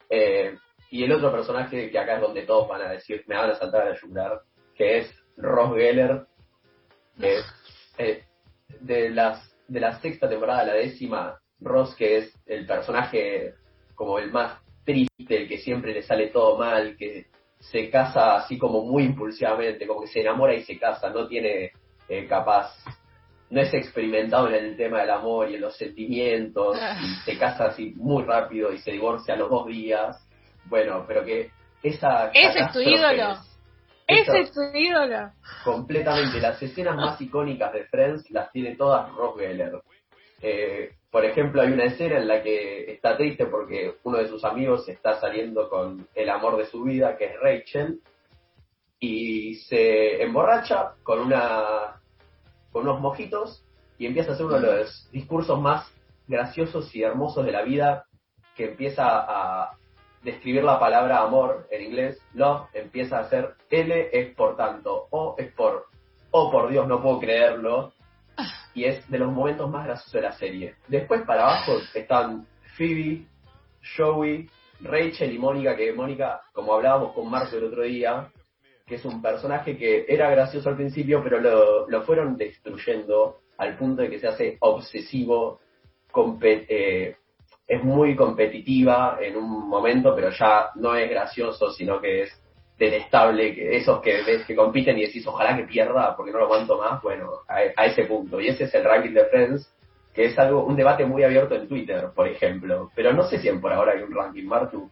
Eh, 0.09 0.57
y 0.91 1.05
el 1.05 1.13
otro 1.13 1.33
personaje 1.33 1.91
que 1.91 1.99
acá 1.99 2.17
es 2.17 2.21
donde 2.21 2.43
todos 2.43 2.69
van 2.69 2.83
a 2.83 2.91
decir, 2.91 3.25
me 3.27 3.37
van 3.37 3.51
a 3.51 3.57
saltar 3.57 3.89
a 3.89 3.95
llorar, 3.95 4.43
que 4.75 4.99
es 4.99 5.15
Ross 5.37 5.75
Geller, 5.75 6.27
que 7.19 7.41
eh, 7.99 8.25
de 8.81 9.11
las 9.11 9.53
de 9.69 9.81
la 9.81 10.01
sexta 10.01 10.29
temporada 10.29 10.61
a 10.61 10.67
la 10.67 10.75
décima, 10.75 11.41
Ross 11.61 11.95
que 11.97 12.19
es 12.19 12.33
el 12.47 12.67
personaje 12.67 13.55
como 13.95 14.19
el 14.19 14.31
más 14.31 14.61
triste, 14.85 15.37
el 15.37 15.49
que 15.49 15.59
siempre 15.59 15.93
le 15.93 16.03
sale 16.03 16.29
todo 16.29 16.57
mal, 16.57 16.97
que 16.97 17.27
se 17.59 17.91
casa 17.91 18.37
así 18.37 18.59
como 18.59 18.83
muy 18.85 19.05
impulsivamente, 19.05 19.87
como 19.87 20.03
que 20.03 20.09
se 20.09 20.21
enamora 20.21 20.55
y 20.55 20.63
se 20.65 20.79
casa, 20.79 21.11
no 21.11 21.27
tiene 21.27 21.73
eh, 22.09 22.27
capaz 22.29 22.73
no 23.51 23.61
es 23.61 23.73
experimentado 23.75 24.49
en 24.49 24.55
el 24.55 24.77
tema 24.77 25.01
del 25.03 25.11
amor 25.11 25.49
y 25.49 25.55
en 25.55 25.61
los 25.61 25.77
sentimientos, 25.77 26.77
Ah. 26.81 26.99
y 27.01 27.15
se 27.25 27.39
casa 27.39 27.67
así 27.67 27.93
muy 27.97 28.25
rápido 28.25 28.73
y 28.73 28.79
se 28.79 28.91
divorcia 28.93 29.35
a 29.35 29.37
los 29.37 29.49
dos 29.51 29.67
días. 29.69 30.17
Bueno, 30.65 31.05
pero 31.07 31.25
que 31.25 31.51
esa. 31.83 32.31
Ese 32.35 32.59
es 32.61 32.73
tu 32.73 32.81
ídolo. 32.81 33.13
esa- 33.13 33.45
Ese 34.09 34.41
es 34.41 34.53
tu 34.53 34.61
ídolo. 34.75 35.31
completamente. 35.65 36.41
Las 36.41 36.61
escenas 36.61 36.97
más 36.97 37.21
icónicas 37.21 37.73
de 37.73 37.85
Friends 37.87 38.29
las 38.31 38.51
tiene 38.51 38.75
todas 38.77 39.09
Ross 39.15 39.39
Geller. 39.39 39.81
Eh, 40.43 40.91
por 41.17 41.25
ejemplo, 41.25 41.63
hay 41.63 41.73
una 41.73 41.85
escena 41.85 42.19
en 42.19 42.29
la 42.29 42.43
que 42.43 42.93
está 42.93 43.17
triste 43.17 43.47
porque 43.47 43.95
uno 44.03 44.19
de 44.19 44.29
sus 44.29 44.45
amigos 44.45 44.87
está 44.87 45.19
saliendo 45.19 45.71
con 45.71 46.07
el 46.15 46.29
amor 46.29 46.59
de 46.59 46.67
su 46.67 46.83
vida, 46.83 47.17
que 47.17 47.25
es 47.25 47.41
Rachel, 47.41 48.03
y 49.01 49.55
se 49.55 50.23
emborracha 50.23 50.93
con 51.03 51.21
una 51.21 52.03
con 52.71 52.83
unos 52.83 53.01
mojitos 53.01 53.65
y 53.97 54.05
empieza 54.05 54.33
a 54.33 54.35
hacer 54.35 54.45
uno 54.45 54.61
de 54.61 54.77
los 54.81 55.11
discursos 55.11 55.59
más 55.59 55.91
graciosos 56.29 56.95
y 56.95 57.03
hermosos 57.03 57.47
de 57.47 57.53
la 57.53 57.63
vida, 57.63 58.05
que 58.55 58.67
empieza 58.67 59.05
a 59.07 59.71
describir 60.23 60.65
la 60.65 60.79
palabra 60.79 61.23
amor 61.23 61.67
en 61.71 61.83
inglés, 61.83 62.21
love, 62.35 62.69
empieza 62.75 63.17
a 63.17 63.21
hacer 63.21 63.55
L 63.71 64.11
es 64.13 64.35
por 64.35 64.55
tanto, 64.55 65.07
O 65.09 65.35
es 65.39 65.51
por, 65.55 65.87
oh 66.33 66.51
por 66.51 66.69
Dios, 66.69 66.87
no 66.87 67.01
puedo 67.01 67.21
creerlo, 67.21 67.95
y 68.77 68.85
es 68.85 69.11
de 69.11 69.19
los 69.19 69.33
momentos 69.33 69.71
más 69.71 69.87
graciosos 69.87 70.13
de 70.13 70.21
la 70.21 70.33
serie. 70.33 70.75
Después 70.87 71.23
para 71.23 71.45
abajo 71.45 71.79
están 71.95 72.47
Phoebe, 72.77 73.27
Joey, 73.97 74.49
Rachel 74.83 75.33
y 75.33 75.39
Mónica, 75.39 75.75
que 75.75 75.95
Mónica, 75.95 76.43
como 76.53 76.75
hablábamos 76.75 77.15
con 77.15 77.31
Marco 77.31 77.57
el 77.57 77.65
otro 77.65 77.85
día, 77.85 78.31
que 78.87 78.97
es 78.97 79.05
un 79.07 79.23
personaje 79.23 79.79
que 79.79 80.05
era 80.07 80.31
gracioso 80.31 80.69
al 80.69 80.77
principio, 80.77 81.23
pero 81.25 81.41
lo, 81.41 81.89
lo 81.89 82.03
fueron 82.03 82.37
destruyendo 82.37 83.41
al 83.57 83.79
punto 83.79 84.03
de 84.03 84.11
que 84.11 84.19
se 84.19 84.29
hace 84.29 84.59
obsesivo, 84.61 85.61
eh, 86.43 87.17
es 87.67 87.83
muy 87.83 88.15
competitiva 88.15 89.19
en 89.23 89.37
un 89.37 89.69
momento, 89.71 90.15
pero 90.15 90.29
ya 90.31 90.69
no 90.75 90.95
es 90.95 91.09
gracioso, 91.09 91.73
sino 91.73 91.99
que 91.99 92.25
es 92.25 92.43
detestable, 92.79 93.55
que 93.55 93.77
esos 93.77 94.03
que 94.03 94.55
compiten 94.55 94.99
y 94.99 95.07
decís 95.07 95.27
ojalá 95.27 95.57
que 95.57 95.65
pierda 95.65 96.15
porque 96.15 96.33
no 96.33 96.39
lo 96.39 96.45
aguanto 96.45 96.79
más, 96.79 97.01
bueno, 97.03 97.31
a, 97.49 97.87
ese 97.87 98.05
punto. 98.05 98.41
Y 98.41 98.49
ese 98.49 98.65
es 98.65 98.75
el 98.75 98.85
ranking 98.85 99.13
de 99.13 99.25
Friends, 99.27 99.73
que 100.15 100.27
es 100.27 100.39
algo, 100.39 100.65
un 100.65 100.77
debate 100.77 101.05
muy 101.05 101.23
abierto 101.23 101.55
en 101.55 101.69
Twitter, 101.69 102.11
por 102.15 102.29
ejemplo. 102.29 102.91
Pero 102.95 103.13
no 103.13 103.27
sé 103.29 103.39
si 103.39 103.51
por 103.53 103.73
ahora 103.73 103.93
hay 103.93 104.03
un 104.03 104.15
ranking, 104.15 104.45
Martu. 104.45 104.91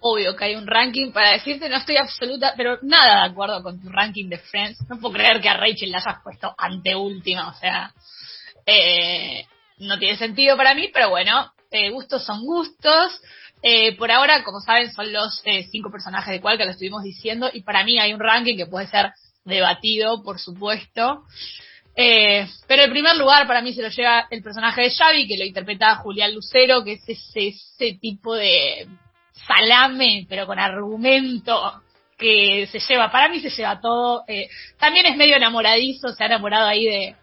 Obvio 0.00 0.36
que 0.36 0.44
hay 0.44 0.54
un 0.54 0.66
ranking 0.66 1.10
para 1.10 1.32
decirte, 1.32 1.68
no 1.68 1.76
estoy 1.76 1.96
absoluta, 1.96 2.54
pero 2.56 2.78
nada 2.82 3.24
de 3.24 3.32
acuerdo 3.32 3.62
con 3.64 3.80
tu 3.80 3.88
ranking 3.88 4.28
de 4.28 4.38
Friends. 4.38 4.78
No 4.88 5.00
puedo 5.00 5.14
creer 5.14 5.40
que 5.40 5.48
a 5.48 5.56
Rachel 5.56 5.90
la 5.90 5.98
hayas 5.98 6.22
puesto 6.22 6.54
anteúltima, 6.56 7.48
o 7.48 7.54
sea, 7.54 7.92
eh, 8.64 9.44
no 9.78 9.98
tiene 9.98 10.16
sentido 10.16 10.56
para 10.56 10.72
mí, 10.74 10.88
pero 10.92 11.10
bueno, 11.10 11.52
eh, 11.72 11.90
gustos 11.90 12.24
son 12.24 12.44
gustos. 12.44 13.20
Eh, 13.62 13.96
por 13.96 14.10
ahora, 14.10 14.44
como 14.44 14.60
saben, 14.60 14.92
son 14.92 15.12
los 15.12 15.42
eh, 15.44 15.66
cinco 15.70 15.90
personajes 15.90 16.32
de 16.32 16.40
cual 16.40 16.58
que 16.58 16.64
lo 16.64 16.70
estuvimos 16.70 17.02
diciendo, 17.02 17.50
y 17.52 17.62
para 17.62 17.84
mí 17.84 17.98
hay 17.98 18.12
un 18.12 18.20
ranking 18.20 18.56
que 18.56 18.66
puede 18.66 18.86
ser 18.86 19.12
debatido, 19.44 20.22
por 20.22 20.38
supuesto. 20.38 21.24
Eh, 21.96 22.46
pero 22.68 22.84
el 22.84 22.90
primer 22.90 23.16
lugar 23.16 23.48
para 23.48 23.60
mí 23.60 23.72
se 23.72 23.82
lo 23.82 23.88
lleva 23.88 24.28
el 24.30 24.42
personaje 24.42 24.82
de 24.82 24.90
Xavi, 24.90 25.26
que 25.26 25.36
lo 25.36 25.44
interpreta 25.44 25.96
Julián 25.96 26.32
Lucero, 26.32 26.84
que 26.84 26.92
es 26.92 27.02
ese, 27.08 27.98
tipo 28.00 28.36
de 28.36 28.86
salame, 29.48 30.24
pero 30.28 30.46
con 30.46 30.60
argumento 30.60 31.82
que 32.16 32.68
se 32.70 32.78
lleva, 32.78 33.10
para 33.10 33.28
mí 33.28 33.40
se 33.40 33.50
lleva 33.50 33.80
todo. 33.80 34.22
Eh, 34.28 34.48
también 34.78 35.06
es 35.06 35.16
medio 35.16 35.36
enamoradizo, 35.36 36.10
se 36.10 36.22
ha 36.22 36.26
enamorado 36.26 36.68
ahí 36.68 36.84
de, 36.84 37.16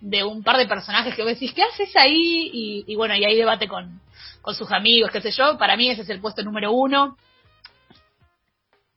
de 0.00 0.24
un 0.24 0.42
par 0.42 0.56
de 0.56 0.66
personajes 0.66 1.14
que 1.14 1.22
vos 1.22 1.32
decís, 1.32 1.52
¿qué 1.52 1.62
haces 1.62 1.94
ahí? 1.94 2.50
Y, 2.52 2.84
y 2.88 2.96
bueno, 2.96 3.14
y 3.14 3.24
ahí 3.24 3.36
debate 3.36 3.68
con, 3.68 4.00
con 4.46 4.54
sus 4.54 4.70
amigos, 4.70 5.10
qué 5.10 5.20
sé 5.20 5.32
yo. 5.32 5.58
Para 5.58 5.76
mí 5.76 5.90
ese 5.90 6.02
es 6.02 6.08
el 6.08 6.20
puesto 6.20 6.40
número 6.44 6.70
uno. 6.70 7.16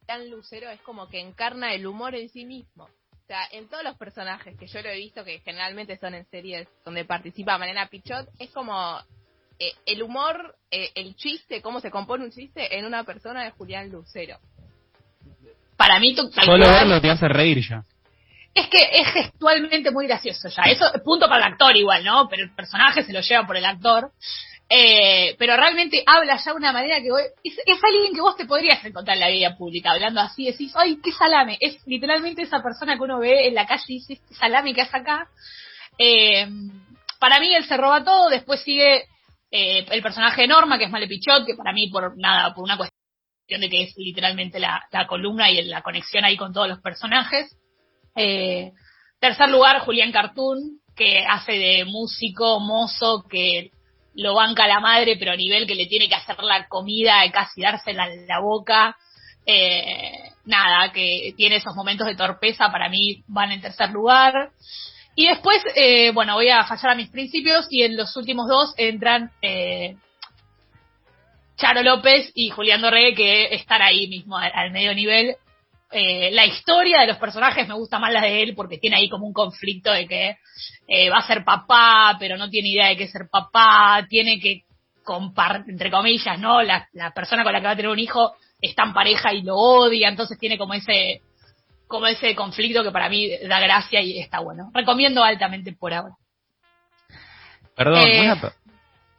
Tan 0.06 0.30
Lucero 0.30 0.70
es 0.70 0.80
como 0.82 1.10
que 1.10 1.20
encarna 1.20 1.74
el 1.74 1.88
humor 1.88 2.14
en 2.14 2.30
sí 2.30 2.46
mismo. 2.46 2.84
O 2.84 3.26
sea, 3.26 3.40
en 3.52 3.68
todos 3.68 3.84
los 3.84 3.98
personajes 3.98 4.56
que 4.60 4.68
yo 4.68 4.80
lo 4.84 4.90
he 4.90 4.98
visto, 4.98 5.24
que 5.24 5.40
generalmente 5.40 5.98
son 5.98 6.14
en 6.14 6.30
series 6.30 6.68
donde 6.86 7.04
participa 7.04 7.58
Malena 7.58 7.88
Pichot, 7.88 8.30
es 8.38 8.52
como 8.52 9.00
eh, 9.58 9.74
el 9.88 10.04
humor, 10.04 10.56
eh, 10.70 10.92
el 10.94 11.16
chiste, 11.16 11.64
cómo 11.64 11.80
se 11.80 11.90
compone 11.90 12.26
un 12.26 12.32
chiste 12.32 12.78
en 12.78 12.86
una 12.86 13.04
persona 13.04 13.44
de 13.44 13.50
Julián 13.50 13.90
Lucero. 13.90 14.38
Para 15.76 16.00
mí, 16.00 16.14
tal 16.14 16.46
Solo 16.46 16.70
verlo 16.70 17.02
te 17.02 17.10
hace 17.10 17.28
reír 17.28 17.68
ya. 17.68 17.86
Es 18.54 18.68
que 18.68 18.78
es 18.92 19.08
gestualmente 19.14 19.90
muy 19.90 20.06
gracioso 20.06 20.48
ya. 20.50 20.62
Eso 20.64 20.86
punto 21.04 21.28
para 21.28 21.48
el 21.48 21.54
actor 21.54 21.76
igual, 21.76 22.04
¿no? 22.04 22.28
Pero 22.30 22.44
el 22.44 22.54
personaje 22.54 23.02
se 23.02 23.14
lo 23.14 23.22
lleva 23.22 23.48
por 23.48 23.58
el 23.58 23.66
actor. 23.66 24.12
Eh, 24.72 25.36
pero 25.40 25.58
realmente 25.58 26.04
habla 26.06 26.38
ya 26.38 26.52
de 26.52 26.58
una 26.58 26.72
manera 26.72 27.02
que 27.02 27.10
vos- 27.10 27.22
es, 27.44 27.58
es 27.66 27.84
alguien 27.84 28.14
que 28.14 28.22
vos 28.22 28.38
te 28.38 28.46
podrías 28.46 28.84
encontrar 28.86 29.18
en 29.18 29.22
la 29.22 29.30
vida 29.30 29.58
pública, 29.58 29.92
hablando 29.92 30.22
así, 30.22 30.46
decís, 30.46 30.72
ay, 30.76 31.00
qué 31.04 31.12
salame. 31.12 31.58
Es 31.60 31.80
literalmente 31.88 32.44
esa 32.44 32.62
persona 32.62 32.96
que 32.96 33.02
uno 33.04 33.18
ve 33.20 33.48
en 33.48 33.56
la 33.56 33.66
calle 33.66 33.84
y 33.88 33.94
dice, 33.96 34.14
este 34.14 34.36
salame 34.36 34.74
que 34.76 34.82
hace 34.82 34.96
acá. 34.98 35.28
Eh, 35.98 36.48
para 37.20 37.40
mí 37.40 37.54
él 37.54 37.66
se 37.66 37.78
roba 37.78 38.04
todo, 38.04 38.30
después 38.30 38.62
sigue 38.62 39.06
eh, 39.52 39.86
el 39.90 40.02
personaje 40.04 40.44
de 40.44 40.48
Norma, 40.48 40.78
que 40.78 40.86
es 40.86 40.92
Male 40.92 41.08
Pichot, 41.08 41.46
que 41.48 41.56
para 41.56 41.74
mí 41.74 41.90
por 41.90 42.16
nada, 42.18 42.54
por 42.54 42.64
una 42.64 42.78
cuestión 42.78 43.62
de 43.62 43.70
que 43.70 43.84
es 43.86 43.94
literalmente 43.98 44.60
la, 44.60 44.84
la 44.92 45.08
columna 45.08 45.50
y 45.50 45.64
la 45.64 45.82
conexión 45.82 46.24
ahí 46.26 46.38
con 46.38 46.54
todos 46.54 46.68
los 46.68 46.80
personajes. 46.80 47.58
Tercer 49.20 49.50
lugar, 49.50 49.80
Julián 49.80 50.12
Cartoon, 50.12 50.80
que 50.96 51.26
hace 51.26 51.54
de 51.54 51.86
músico, 51.86 52.60
mozo, 52.60 53.26
que 53.30 53.72
lo 54.16 54.36
banca 54.36 54.68
la 54.68 54.80
madre, 54.80 55.16
pero 55.18 55.32
a 55.32 55.36
nivel 55.36 55.68
que 55.68 55.76
le 55.76 55.88
tiene 55.88 56.10
que 56.10 56.16
hacer 56.16 56.38
la 56.44 56.68
comida 56.68 57.26
y 57.26 57.32
casi 57.32 57.62
dársela 57.62 58.12
en 58.12 58.28
la 58.28 58.40
boca. 58.40 58.98
Eh, 59.46 60.32
nada, 60.46 60.92
que 60.92 61.34
tiene 61.38 61.58
esos 61.58 61.76
momentos 61.76 62.08
de 62.08 62.16
torpeza, 62.16 62.72
para 62.72 62.90
mí 62.90 63.24
van 63.28 63.52
en 63.52 63.62
tercer 63.62 63.90
lugar. 63.92 64.52
Y 65.16 65.28
después, 65.28 65.62
eh, 65.76 66.12
bueno, 66.12 66.36
voy 66.36 66.50
a 66.50 66.66
fallar 66.66 66.92
a 66.92 66.96
mis 66.96 67.10
principios 67.10 67.68
y 67.70 67.84
en 67.84 67.98
los 67.98 68.16
últimos 68.16 68.48
dos 68.48 68.74
entran 68.78 69.32
eh, 69.42 69.96
Charo 71.58 71.84
López 71.84 72.32
y 72.36 72.50
Julián 72.50 72.82
Doré, 72.82 73.14
que 73.14 73.54
están 73.54 73.82
ahí 73.82 74.08
mismo 74.08 74.38
al, 74.38 74.52
al 74.54 74.72
medio 74.72 74.94
nivel. 74.94 75.36
Eh, 75.92 76.30
la 76.32 76.46
historia 76.46 77.02
de 77.02 77.08
los 77.08 77.18
personajes 77.18 77.68
me 77.68 77.74
gusta 77.74 77.98
más 77.98 78.14
la 78.14 78.22
de 78.22 78.44
él 78.44 78.54
porque 78.56 78.78
tiene 78.78 78.98
ahí 78.98 79.10
como 79.10 79.26
un 79.26 79.34
conflicto 79.34 79.92
de 79.92 80.08
que 80.08 80.38
eh, 80.92 81.10
va 81.10 81.20
a 81.20 81.28
ser 81.28 81.44
papá, 81.44 82.18
pero 82.20 82.36
no 82.36 82.50
tiene 82.50 82.70
idea 82.70 82.88
de 82.88 82.98
qué 82.98 83.08
ser 83.08 83.30
papá, 83.32 84.06
tiene 84.10 84.40
que 84.40 84.64
compartir, 85.04 85.72
entre 85.72 85.92
comillas, 85.92 86.40
¿no? 86.40 86.62
La, 86.64 86.88
la 86.94 87.12
persona 87.12 87.44
con 87.44 87.54
la 87.54 87.60
que 87.60 87.66
va 87.68 87.72
a 87.74 87.76
tener 87.76 87.92
un 87.92 88.00
hijo 88.00 88.34
está 88.60 88.84
en 88.84 88.94
pareja 88.94 89.34
y 89.34 89.44
lo 89.44 89.56
odia, 89.56 90.10
entonces 90.10 90.38
tiene 90.40 90.58
como 90.58 90.74
ese 90.74 91.22
como 91.88 92.06
ese 92.06 92.36
conflicto 92.36 92.84
que 92.84 92.92
para 92.92 93.10
mí 93.10 93.30
da 93.48 93.60
gracia 93.60 94.00
y 94.02 94.20
está 94.20 94.40
bueno. 94.40 94.70
Recomiendo 94.74 95.24
altamente 95.24 95.74
por 95.74 95.94
ahora. 95.94 96.16
Perdón, 97.76 98.04
Eh, 98.08 98.34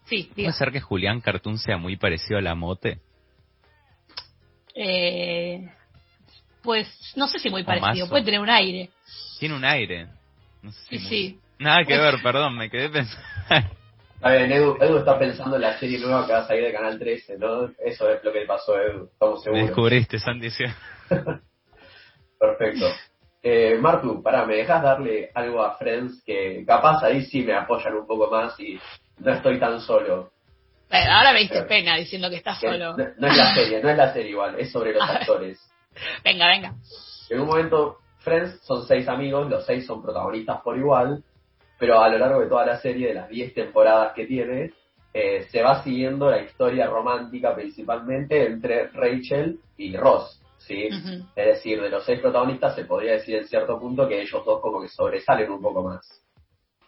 Sí, 0.06 0.28
¿puede 0.34 0.52
ser 0.52 0.72
que 0.72 0.80
Julián 0.80 1.20
Cartoon 1.20 1.56
sea 1.58 1.76
muy 1.76 1.96
parecido 1.96 2.38
a 2.38 2.42
la 2.42 2.54
mote? 2.56 2.98
Eh, 4.74 5.68
pues 6.62 6.88
no 7.16 7.26
sé 7.28 7.38
si 7.38 7.50
muy 7.50 7.64
parecido, 7.64 8.08
puede 8.08 8.24
tener 8.24 8.40
un 8.40 8.50
aire. 8.50 8.90
Tiene 9.38 9.54
un 9.54 9.64
aire. 9.64 10.08
No 10.62 10.72
sé 10.72 10.80
si 10.88 10.98
Sí, 10.98 10.98
muy- 10.98 11.08
sí. 11.08 11.40
Nada 11.60 11.84
que 11.84 11.96
ver, 11.96 12.16
perdón, 12.22 12.56
me 12.56 12.68
quedé 12.70 12.88
pensando. 12.88 13.24
A 14.22 14.30
ver, 14.30 14.52
Edu, 14.52 14.76
Edu 14.80 14.98
está 14.98 15.18
pensando 15.18 15.56
en 15.56 15.62
la 15.62 15.78
serie 15.78 15.98
nueva 15.98 16.26
que 16.26 16.32
va 16.32 16.40
a 16.40 16.46
salir 16.46 16.64
de 16.64 16.72
Canal 16.72 16.98
13, 16.98 17.38
¿no? 17.38 17.70
Eso 17.78 18.10
es 18.10 18.22
lo 18.22 18.32
que 18.32 18.40
le 18.40 18.46
pasó 18.46 18.74
a 18.74 18.82
Edu, 18.82 19.04
estamos 19.12 19.38
me 19.38 19.44
seguros. 19.44 19.66
descubriste, 19.66 20.18
Santi. 20.18 20.50
sí. 20.50 20.64
Perfecto. 22.38 22.86
Eh, 23.42 23.78
Martu, 23.80 24.22
pará, 24.22 24.44
¿me 24.44 24.56
dejas 24.56 24.82
darle 24.82 25.30
algo 25.34 25.62
a 25.62 25.76
Friends 25.76 26.22
que 26.24 26.64
capaz 26.66 27.02
ahí 27.02 27.22
sí 27.24 27.42
me 27.42 27.54
apoyan 27.54 27.94
un 27.94 28.06
poco 28.06 28.30
más 28.30 28.58
y 28.60 28.78
no 29.18 29.32
estoy 29.32 29.58
tan 29.58 29.80
solo? 29.80 30.30
Eh, 30.90 31.04
ahora 31.08 31.32
me 31.32 31.40
diste 31.40 31.62
pena 31.62 31.96
diciendo 31.96 32.28
que 32.28 32.36
estás 32.36 32.58
Que 32.60 32.66
solo. 32.68 32.96
no, 32.96 33.04
no 33.16 33.26
es 33.26 33.36
la 33.36 33.54
serie, 33.54 33.82
no 33.82 33.88
es 33.88 33.96
la 33.96 34.12
serie 34.12 34.30
igual, 34.32 34.58
es 34.58 34.70
sobre 34.70 34.92
los 34.92 35.02
A 35.02 35.06
ver. 35.12 35.16
actores. 35.22 35.58
Venga, 36.24 36.46
venga. 36.48 36.74
En 37.30 37.40
un 37.40 37.46
momento, 37.46 37.98
Friends 38.18 38.60
son 38.66 38.86
seis 38.86 39.08
amigos, 39.08 39.48
los 39.48 39.64
seis 39.64 39.86
son 39.86 40.02
protagonistas 40.02 40.60
por 40.62 40.76
igual, 40.76 41.22
pero 41.80 41.98
a 41.98 42.10
lo 42.10 42.18
largo 42.18 42.40
de 42.40 42.46
toda 42.46 42.66
la 42.66 42.78
serie, 42.78 43.08
de 43.08 43.14
las 43.14 43.28
diez 43.30 43.54
temporadas 43.54 44.12
que 44.12 44.26
tiene, 44.26 44.72
eh, 45.14 45.46
se 45.50 45.62
va 45.62 45.82
siguiendo 45.82 46.30
la 46.30 46.42
historia 46.42 46.86
romántica 46.86 47.54
principalmente 47.54 48.46
entre 48.46 48.88
Rachel 48.88 49.58
y 49.78 49.96
Ross, 49.96 50.42
¿sí? 50.58 50.88
Es 51.34 51.46
decir, 51.46 51.80
de 51.80 51.88
los 51.88 52.04
seis 52.04 52.20
protagonistas 52.20 52.74
se 52.74 52.84
podría 52.84 53.14
decir 53.14 53.36
en 53.36 53.48
cierto 53.48 53.80
punto 53.80 54.06
que 54.06 54.20
ellos 54.20 54.44
dos 54.44 54.60
como 54.60 54.82
que 54.82 54.88
sobresalen 54.88 55.50
un 55.50 55.62
poco 55.62 55.82
más. 55.82 56.06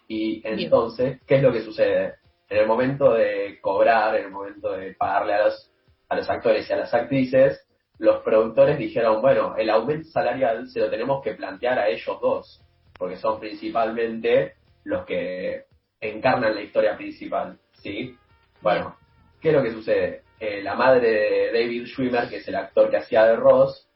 Y 0.09 0.43
entonces, 0.45 1.21
¿qué 1.27 1.37
es 1.37 1.43
lo 1.43 1.51
que 1.51 1.63
sucede? 1.63 2.17
En 2.51 2.59
el 2.59 2.67
momento 2.67 3.15
de 3.15 3.59
cobrar, 3.63 4.15
en 4.17 4.27
el 4.27 4.31
momento 4.31 4.73
de 4.73 4.93
pagarle 4.95 5.33
a 5.33 5.45
los, 5.47 5.73
a 6.11 6.17
los 6.17 6.29
actores 6.29 6.69
y 6.69 6.73
a 6.75 6.77
las 6.77 6.93
actrices, 6.93 7.67
los 7.99 8.23
productores 8.23 8.77
dijeron, 8.77 9.23
bueno, 9.23 9.57
el 9.57 9.71
aumento 9.71 10.11
salarial 10.11 10.69
se 10.69 10.81
lo 10.81 10.91
tenemos 10.91 11.23
que 11.25 11.33
plantear 11.33 11.79
a 11.79 11.89
ellos 11.89 12.21
dos, 12.21 12.61
porque 12.99 13.17
son 13.17 13.41
principalmente 13.41 14.55
los 14.85 15.05
que 15.05 15.65
encarnan 16.01 16.55
la 16.55 16.62
historia 16.62 16.97
principal, 16.97 17.59
¿sí? 17.73 18.17
Bueno, 18.61 18.97
¿qué 19.41 19.49
es 19.49 19.55
lo 19.55 19.62
que 19.62 19.73
sucede? 19.73 20.23
Eh, 20.39 20.62
la 20.62 20.75
madre 20.75 21.01
de 21.01 21.53
David 21.53 21.87
Schwimmer, 21.87 22.29
que 22.29 22.37
es 22.37 22.49
el 22.49 22.57
actor 22.57 22.91
que 22.91 22.97
hacía 22.97 23.25
de 23.25 23.37
Ross, 23.37 23.89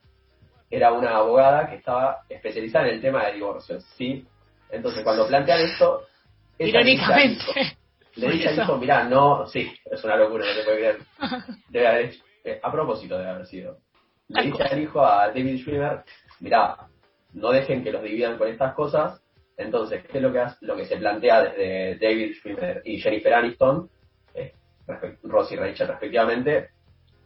era 0.70 0.92
una 0.92 1.16
abogada 1.16 1.68
que 1.68 1.76
estaba 1.76 2.22
especializada 2.28 2.88
en 2.88 2.94
el 2.94 3.00
tema 3.00 3.26
de 3.26 3.34
divorcios, 3.34 3.84
¿sí? 3.96 4.26
Entonces, 4.70 5.02
cuando 5.02 5.26
plantean 5.26 5.60
esto... 5.60 6.02
Irónicamente. 6.58 7.76
Le 8.14 8.30
dice 8.30 8.48
al 8.48 8.58
hijo, 8.62 8.76
mirá, 8.78 9.04
no, 9.04 9.46
sí, 9.46 9.72
es 9.84 10.02
una 10.04 10.16
locura, 10.16 10.46
no 10.46 10.54
te 10.54 10.64
puede 10.64 10.76
creer. 10.78 10.98
Debe 11.68 11.86
haber 11.86 12.14
eh, 12.46 12.60
a 12.62 12.70
propósito 12.70 13.18
debe 13.18 13.30
haber 13.30 13.46
sido. 13.46 13.78
Le 14.28 14.42
dice 14.44 14.62
al 14.62 14.80
hijo 14.80 15.04
a 15.04 15.26
David 15.28 15.58
Schwimmer, 15.58 16.04
mirá, 16.38 16.76
no 17.32 17.50
dejen 17.50 17.82
que 17.82 17.90
los 17.90 18.04
dividan 18.04 18.38
con 18.38 18.48
estas 18.48 18.72
cosas. 18.74 19.20
Entonces, 19.56 20.04
¿qué 20.06 20.18
es 20.18 20.22
lo 20.22 20.32
que, 20.32 20.40
hace, 20.40 20.64
lo 20.66 20.76
que 20.76 20.84
se 20.84 20.96
plantea 20.96 21.42
desde 21.42 21.98
David 21.98 22.34
Schwimmer 22.34 22.82
y 22.84 22.98
Jennifer 22.98 23.34
Aniston, 23.34 23.88
eh, 24.34 24.52
Ross 25.22 25.52
y 25.52 25.56
Rachel 25.56 25.88
respectivamente, 25.88 26.70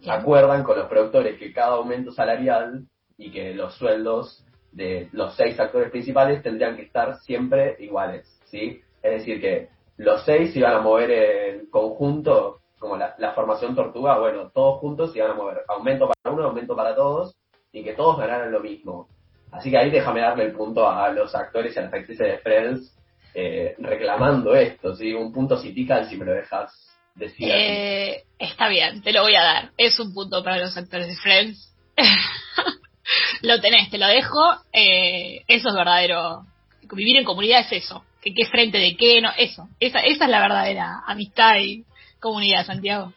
acuerdan 0.08 0.62
con 0.62 0.78
los 0.78 0.88
productores 0.88 1.38
que 1.38 1.52
cada 1.52 1.74
aumento 1.74 2.12
salarial 2.12 2.86
y 3.18 3.30
que 3.30 3.54
los 3.54 3.74
sueldos 3.74 4.44
de 4.72 5.08
los 5.12 5.34
seis 5.34 5.58
actores 5.58 5.90
principales 5.90 6.42
tendrían 6.42 6.76
que 6.76 6.82
estar 6.82 7.18
siempre 7.20 7.76
iguales, 7.80 8.40
¿sí? 8.46 8.80
Es 9.02 9.12
decir, 9.18 9.40
que 9.40 9.68
los 9.96 10.24
seis 10.24 10.52
se 10.52 10.60
iban 10.60 10.74
a 10.74 10.80
mover 10.80 11.10
en 11.10 11.66
conjunto, 11.66 12.60
como 12.78 12.96
la, 12.96 13.32
formación 13.34 13.74
tortuga, 13.74 14.18
bueno, 14.18 14.50
todos 14.50 14.78
juntos 14.80 15.12
se 15.12 15.18
iban 15.18 15.32
a 15.32 15.34
mover, 15.34 15.62
aumento 15.68 16.08
para 16.08 16.34
uno, 16.34 16.44
aumento 16.44 16.74
para 16.76 16.94
todos, 16.94 17.36
y 17.72 17.84
que 17.84 17.92
todos 17.92 18.18
ganaran 18.18 18.50
lo 18.50 18.60
mismo. 18.60 19.08
Así 19.52 19.70
que 19.70 19.78
ahí 19.78 19.90
déjame 19.90 20.20
darle 20.20 20.44
el 20.44 20.52
punto 20.52 20.88
a 20.88 21.10
los 21.10 21.34
actores 21.34 21.74
y 21.74 21.78
a 21.78 21.82
las 21.82 21.92
actrices 21.92 22.26
de 22.26 22.38
Friends 22.38 22.94
eh, 23.34 23.74
reclamando 23.78 24.54
esto, 24.54 24.94
¿sí? 24.96 25.12
Un 25.12 25.32
punto 25.32 25.56
citical 25.56 26.08
si 26.08 26.16
me 26.16 26.24
lo 26.24 26.32
dejas 26.32 26.72
decir. 27.14 27.48
Eh, 27.50 28.24
está 28.38 28.68
bien, 28.68 29.02
te 29.02 29.12
lo 29.12 29.22
voy 29.22 29.34
a 29.34 29.42
dar. 29.42 29.70
Es 29.76 29.98
un 30.00 30.12
punto 30.12 30.42
para 30.42 30.58
los 30.58 30.76
actores 30.76 31.08
de 31.08 31.16
Friends. 31.16 31.74
lo 33.42 33.60
tenés, 33.60 33.90
te 33.90 33.98
lo 33.98 34.06
dejo. 34.06 34.40
Eh, 34.72 35.42
eso 35.46 35.68
es 35.68 35.74
verdadero. 35.74 36.44
Vivir 36.92 37.18
en 37.18 37.24
comunidad 37.24 37.60
es 37.60 37.84
eso. 37.84 38.04
Que 38.20 38.34
qué 38.34 38.46
frente 38.46 38.78
de 38.78 38.96
qué, 38.96 39.20
no, 39.20 39.30
eso. 39.38 39.68
Esa, 39.78 40.00
esa 40.00 40.24
es 40.24 40.30
la 40.30 40.40
verdadera 40.40 41.02
amistad 41.06 41.56
y 41.58 41.84
comunidad, 42.18 42.66
Santiago. 42.66 43.12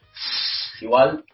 Igual, 0.80 1.24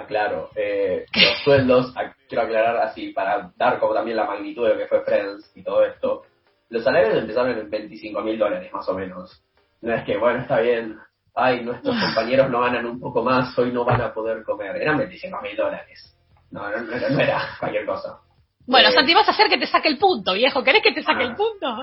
aclaro, 0.00 0.50
eh, 0.54 1.06
los 1.14 1.42
sueldos, 1.44 1.94
quiero 2.28 2.44
aclarar 2.44 2.76
así, 2.78 3.12
para 3.12 3.50
dar 3.56 3.78
como 3.78 3.94
también 3.94 4.16
la 4.16 4.24
magnitud 4.24 4.66
de 4.66 4.74
lo 4.74 4.78
que 4.78 4.86
fue 4.86 5.02
Friends 5.02 5.52
y 5.54 5.62
todo 5.62 5.84
esto, 5.84 6.24
los 6.68 6.84
salarios 6.84 7.18
empezaron 7.18 7.58
en 7.58 7.68
25 7.68 8.20
mil 8.22 8.38
dólares 8.38 8.72
más 8.72 8.88
o 8.88 8.94
menos. 8.94 9.42
No 9.82 9.94
es 9.94 10.04
que, 10.04 10.16
bueno, 10.16 10.40
está 10.40 10.60
bien, 10.60 10.98
ay, 11.34 11.64
nuestros 11.64 11.96
compañeros 11.98 12.50
no 12.50 12.60
ganan 12.60 12.86
un 12.86 13.00
poco 13.00 13.22
más, 13.22 13.56
hoy 13.58 13.72
no 13.72 13.84
van 13.84 14.00
a 14.00 14.12
poder 14.12 14.42
comer. 14.44 14.76
Eran 14.76 14.98
25 14.98 15.40
mil 15.40 15.56
dólares. 15.56 16.16
No, 16.50 16.68
no, 16.70 16.78
no, 16.78 17.20
era 17.20 17.42
cualquier 17.58 17.86
cosa. 17.86 18.18
Bueno, 18.66 18.88
eh, 18.88 18.92
Santi, 18.92 19.14
vas 19.14 19.28
a 19.28 19.32
hacer 19.32 19.48
que 19.48 19.58
te 19.58 19.66
saque 19.66 19.88
el 19.88 19.98
punto, 19.98 20.34
viejo. 20.34 20.62
¿Querés 20.62 20.82
que 20.82 20.92
te 20.92 21.02
saque 21.02 21.24
el 21.24 21.32
ah. 21.32 21.36
punto? 21.36 21.76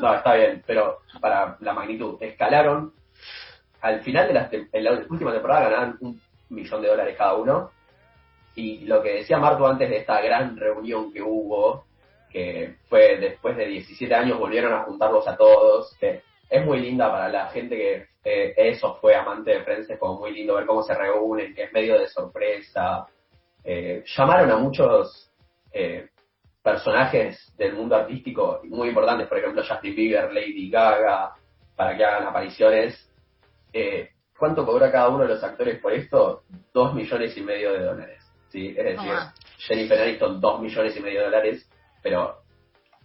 No, 0.00 0.14
está 0.14 0.34
bien, 0.34 0.62
pero 0.66 0.98
para 1.20 1.56
la 1.60 1.72
magnitud, 1.72 2.16
escalaron. 2.20 2.92
Al 3.80 4.00
final 4.02 4.28
de 4.28 4.34
la, 4.34 4.48
en 4.50 4.84
la 4.84 4.92
última 5.08 5.32
temporada 5.32 5.70
ganaban 5.70 5.96
un 6.00 6.20
millón 6.50 6.82
de 6.82 6.88
dólares 6.88 7.16
cada 7.16 7.34
uno. 7.34 7.70
Y 8.54 8.84
lo 8.86 9.02
que 9.02 9.14
decía 9.14 9.38
Marto 9.38 9.66
antes 9.66 9.88
de 9.88 9.98
esta 9.98 10.20
gran 10.20 10.56
reunión 10.56 11.12
que 11.12 11.22
hubo, 11.22 11.84
que 12.30 12.76
fue 12.88 13.16
después 13.18 13.56
de 13.56 13.66
17 13.66 14.14
años, 14.14 14.38
volvieron 14.38 14.72
a 14.72 14.84
juntarlos 14.84 15.26
a 15.26 15.36
todos, 15.36 15.96
que 15.98 16.22
es 16.48 16.64
muy 16.64 16.80
linda 16.80 17.10
para 17.10 17.28
la 17.28 17.48
gente 17.48 17.76
que 17.76 18.06
eh, 18.24 18.54
eso 18.56 18.98
fue 19.00 19.14
amante 19.14 19.52
de 19.52 19.60
prensa, 19.60 19.94
es 19.94 19.98
como 19.98 20.20
muy 20.20 20.32
lindo 20.32 20.54
ver 20.54 20.66
cómo 20.66 20.82
se 20.82 20.94
reúnen, 20.94 21.54
que 21.54 21.64
es 21.64 21.72
medio 21.72 21.98
de 21.98 22.08
sorpresa, 22.08 23.06
eh, 23.64 24.02
llamaron 24.16 24.50
a 24.50 24.56
muchos 24.56 25.30
eh, 25.72 26.08
personajes 26.62 27.52
del 27.56 27.74
mundo 27.74 27.96
artístico 27.96 28.60
muy 28.64 28.88
importantes, 28.88 29.26
por 29.28 29.38
ejemplo 29.38 29.62
Justin 29.66 29.94
Bieber, 29.94 30.32
Lady 30.32 30.70
Gaga, 30.70 31.34
para 31.76 31.96
que 31.96 32.04
hagan 32.04 32.26
apariciones. 32.26 33.06
¿Cuánto 34.40 34.64
cobra 34.64 34.90
cada 34.90 35.10
uno 35.10 35.24
de 35.24 35.34
los 35.34 35.44
actores 35.44 35.78
por 35.80 35.92
esto? 35.92 36.44
Dos 36.72 36.94
millones 36.94 37.36
y 37.36 37.42
medio 37.42 37.74
de 37.74 37.84
dólares. 37.84 38.22
¿sí? 38.48 38.68
Es 38.68 38.84
decir, 38.84 39.12
Jennifer 39.58 40.00
Aniston, 40.00 40.40
dos 40.40 40.62
millones 40.62 40.96
y 40.96 41.00
medio 41.00 41.18
de 41.18 41.24
dólares, 41.26 41.70
pero 42.02 42.38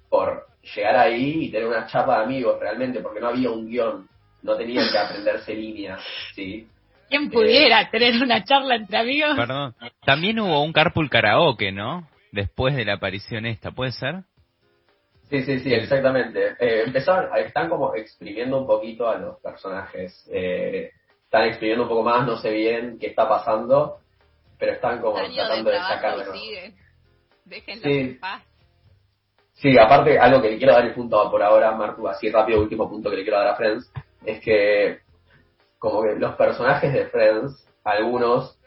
por 0.09 0.47
llegar 0.73 0.95
ahí 0.95 1.43
y 1.43 1.51
tener 1.51 1.67
una 1.67 1.87
charla 1.87 2.19
de 2.19 2.23
amigos 2.23 2.57
realmente, 2.57 3.01
porque 3.01 3.19
no 3.19 3.27
había 3.27 3.51
un 3.51 3.67
guion, 3.67 4.07
no 4.43 4.55
tenían 4.55 4.89
que 4.89 4.97
aprenderse 4.97 5.53
líneas, 5.53 6.01
¿sí? 6.33 6.69
¿Quién 7.09 7.29
pudiera 7.29 7.89
tener 7.89 8.13
una 8.23 8.41
charla 8.45 8.75
entre 8.77 8.97
amigos? 8.97 9.35
Perdón. 9.35 9.75
También 10.05 10.39
hubo 10.39 10.63
un 10.63 10.71
carpool 10.71 11.09
karaoke, 11.09 11.73
¿no? 11.73 12.07
Después 12.31 12.77
de 12.77 12.85
la 12.85 12.93
aparición 12.93 13.45
esta, 13.45 13.71
¿puede 13.71 13.91
ser? 13.91 14.23
Sí, 15.29 15.43
sí, 15.43 15.59
sí, 15.59 15.73
exactamente. 15.73 16.55
Eh, 16.59 16.83
empezaron, 16.85 17.29
están 17.37 17.67
como 17.67 17.93
exprimiendo 17.93 18.57
un 18.57 18.65
poquito 18.65 19.09
a 19.09 19.17
los 19.17 19.37
personajes. 19.41 20.29
Eh, 20.31 20.91
están 21.35 21.49
exprimiendo 21.49 21.83
un 21.83 21.89
poco 21.89 22.03
más, 22.03 22.25
no 22.25 22.37
sé 22.37 22.49
bien 22.49 22.97
qué 22.97 23.07
está 23.07 23.27
pasando, 23.27 23.97
pero 24.57 24.71
están 24.71 25.01
como 25.01 25.15
tratando 25.15 25.69
de, 25.69 25.77
sacarlo. 25.77 26.23
Déjenlo 27.43 27.89
en 27.89 28.19
paz. 28.19 28.43
Sí, 29.53 29.77
aparte, 29.77 30.17
algo 30.17 30.41
que 30.41 30.51
le 30.51 30.57
quiero 30.57 30.73
dar 30.73 30.85
el 30.85 30.93
punto 30.93 31.29
por 31.29 31.43
ahora, 31.43 31.71
Martu, 31.71 32.07
así 32.07 32.29
rápido, 32.29 32.61
último 32.61 32.89
punto 32.89 33.09
que 33.09 33.17
le 33.17 33.23
quiero 33.23 33.37
dar 33.37 33.49
a 33.49 33.55
Friends, 33.55 33.91
es 34.25 34.39
que 34.41 34.99
como 35.77 36.03
que 36.03 36.15
los 36.15 36.35
personajes 36.35 36.93
de 36.93 37.07
Friends, 37.07 37.67
algunos 37.83 38.57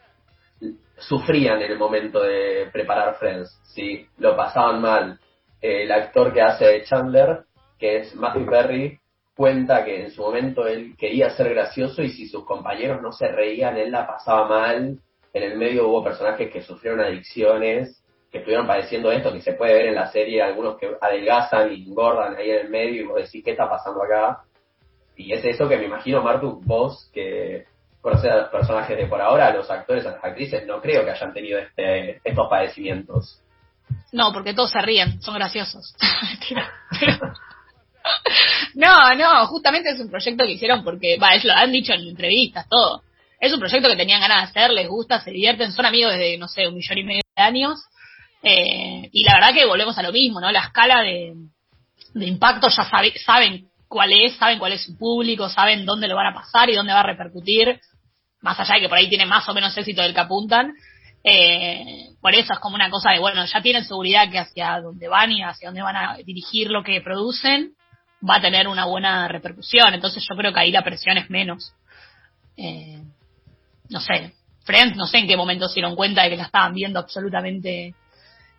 sufrían 0.97 1.61
en 1.61 1.71
el 1.71 1.77
momento 1.79 2.21
de 2.21 2.69
preparar 2.71 3.15
Friends, 3.15 3.59
¿sí? 3.63 4.07
Lo 4.17 4.35
pasaban 4.35 4.79
mal. 4.79 5.19
El 5.59 5.91
actor 5.91 6.31
que 6.31 6.41
hace 6.41 6.65
de 6.65 6.83
Chandler, 6.83 7.45
que 7.79 7.97
es 7.97 8.15
Matthew 8.15 8.45
Perry, 8.45 8.99
cuenta 9.39 9.85
que 9.85 10.03
en 10.03 10.11
su 10.11 10.21
momento 10.21 10.67
él 10.67 10.97
quería 10.97 11.29
ser 11.29 11.53
gracioso 11.53 12.01
y 12.01 12.09
si 12.09 12.27
sus 12.27 12.43
compañeros 12.43 13.01
no 13.01 13.13
se 13.13 13.29
reían, 13.29 13.77
él 13.77 13.89
la 13.89 14.05
pasaba 14.05 14.49
mal. 14.49 14.99
En 15.31 15.43
el 15.43 15.57
medio 15.57 15.87
hubo 15.87 16.03
personajes 16.03 16.51
que 16.51 16.61
sufrieron 16.61 16.99
adicciones, 16.99 18.03
que 18.29 18.39
estuvieron 18.39 18.67
padeciendo 18.67 19.09
esto, 19.13 19.31
que 19.31 19.39
se 19.39 19.53
puede 19.53 19.75
ver 19.75 19.85
en 19.85 19.95
la 19.95 20.11
serie, 20.11 20.41
algunos 20.41 20.77
que 20.77 20.91
adelgazan 20.99 21.71
y 21.71 21.85
engordan 21.87 22.35
ahí 22.35 22.49
en 22.49 22.65
el 22.65 22.69
medio 22.69 23.01
y 23.01 23.05
vos 23.05 23.15
decís, 23.15 23.41
¿qué 23.41 23.51
está 23.51 23.69
pasando 23.69 24.03
acá? 24.03 24.41
Y 25.15 25.31
es 25.31 25.45
eso 25.45 25.69
que 25.69 25.77
me 25.77 25.85
imagino, 25.85 26.21
Martu, 26.21 26.59
vos 26.65 27.09
que 27.13 27.63
conoces 28.01 28.29
a 28.29 28.35
los 28.39 28.49
personajes 28.49 28.97
de 28.97 29.05
por 29.05 29.21
ahora, 29.21 29.47
a 29.47 29.53
los 29.53 29.71
actores, 29.71 30.05
a 30.05 30.11
las 30.11 30.23
actrices, 30.25 30.67
no 30.67 30.81
creo 30.81 31.05
que 31.05 31.11
hayan 31.11 31.31
tenido 31.31 31.59
este, 31.59 32.19
estos 32.25 32.49
padecimientos. 32.49 33.41
No, 34.11 34.33
porque 34.33 34.53
todos 34.53 34.71
se 34.71 34.81
ríen, 34.81 35.21
son 35.21 35.35
graciosos. 35.35 35.95
no, 38.75 39.15
no, 39.15 39.47
justamente 39.47 39.89
es 39.89 39.99
un 39.99 40.09
proyecto 40.09 40.43
que 40.43 40.51
hicieron 40.51 40.83
porque, 40.83 41.17
va, 41.17 41.35
eso 41.35 41.47
lo 41.47 41.53
han 41.53 41.71
dicho 41.71 41.93
en 41.93 42.01
entrevistas, 42.01 42.67
todo. 42.69 43.03
Es 43.39 43.53
un 43.53 43.59
proyecto 43.59 43.89
que 43.89 43.95
tenían 43.95 44.21
ganas 44.21 44.37
de 44.37 44.59
hacer, 44.59 44.71
les 44.71 44.87
gusta, 44.87 45.21
se 45.21 45.31
divierten, 45.31 45.71
son 45.71 45.85
amigos 45.85 46.11
desde, 46.11 46.37
no 46.37 46.47
sé, 46.47 46.67
un 46.67 46.75
millón 46.75 46.97
y 46.97 47.03
medio 47.03 47.21
de 47.35 47.41
años. 47.41 47.79
Eh, 48.43 49.09
y 49.11 49.23
la 49.23 49.35
verdad 49.35 49.53
que 49.53 49.65
volvemos 49.65 49.97
a 49.97 50.03
lo 50.03 50.11
mismo, 50.11 50.41
¿no? 50.41 50.51
La 50.51 50.61
escala 50.61 51.01
de, 51.01 51.33
impacto 52.15 52.67
ya 52.67 52.89
saben 53.25 53.69
cuál 53.87 54.11
es, 54.11 54.35
saben 54.35 54.59
cuál 54.59 54.73
es 54.73 54.83
su 54.83 54.97
público, 54.97 55.49
saben 55.49 55.85
dónde 55.85 56.07
lo 56.07 56.15
van 56.15 56.27
a 56.27 56.33
pasar 56.33 56.69
y 56.69 56.75
dónde 56.75 56.93
va 56.93 56.99
a 56.99 57.03
repercutir, 57.03 57.79
más 58.41 58.59
allá 58.59 58.75
de 58.75 58.81
que 58.81 58.89
por 58.89 58.97
ahí 58.97 59.07
tiene 59.07 59.25
más 59.25 59.47
o 59.47 59.53
menos 59.53 59.77
éxito 59.77 60.01
del 60.01 60.13
que 60.13 60.19
apuntan. 60.19 60.73
Eh, 61.23 62.09
por 62.21 62.33
eso 62.33 62.53
es 62.53 62.59
como 62.59 62.75
una 62.75 62.89
cosa 62.89 63.11
de, 63.11 63.19
bueno, 63.19 63.45
ya 63.45 63.61
tienen 63.61 63.85
seguridad 63.85 64.29
que 64.29 64.39
hacia 64.39 64.79
dónde 64.81 65.07
van 65.07 65.31
y 65.31 65.43
hacia 65.43 65.69
dónde 65.69 65.81
van 65.81 65.95
a 65.95 66.17
dirigir 66.17 66.69
lo 66.69 66.83
que 66.83 67.01
producen 67.01 67.73
va 68.27 68.35
a 68.35 68.41
tener 68.41 68.67
una 68.67 68.85
buena 68.85 69.27
repercusión. 69.27 69.93
Entonces 69.93 70.25
yo 70.27 70.35
creo 70.35 70.53
que 70.53 70.59
ahí 70.59 70.71
la 70.71 70.83
presión 70.83 71.17
es 71.17 71.29
menos. 71.29 71.73
Eh, 72.57 73.01
no 73.89 73.99
sé, 73.99 74.33
Friends, 74.63 74.97
no 74.97 75.07
sé 75.07 75.17
en 75.17 75.27
qué 75.27 75.35
momento 75.35 75.67
se 75.67 75.75
dieron 75.75 75.95
cuenta 75.95 76.23
de 76.23 76.29
que 76.29 76.37
la 76.37 76.43
estaban 76.43 76.73
viendo 76.73 76.99
absolutamente 76.99 77.95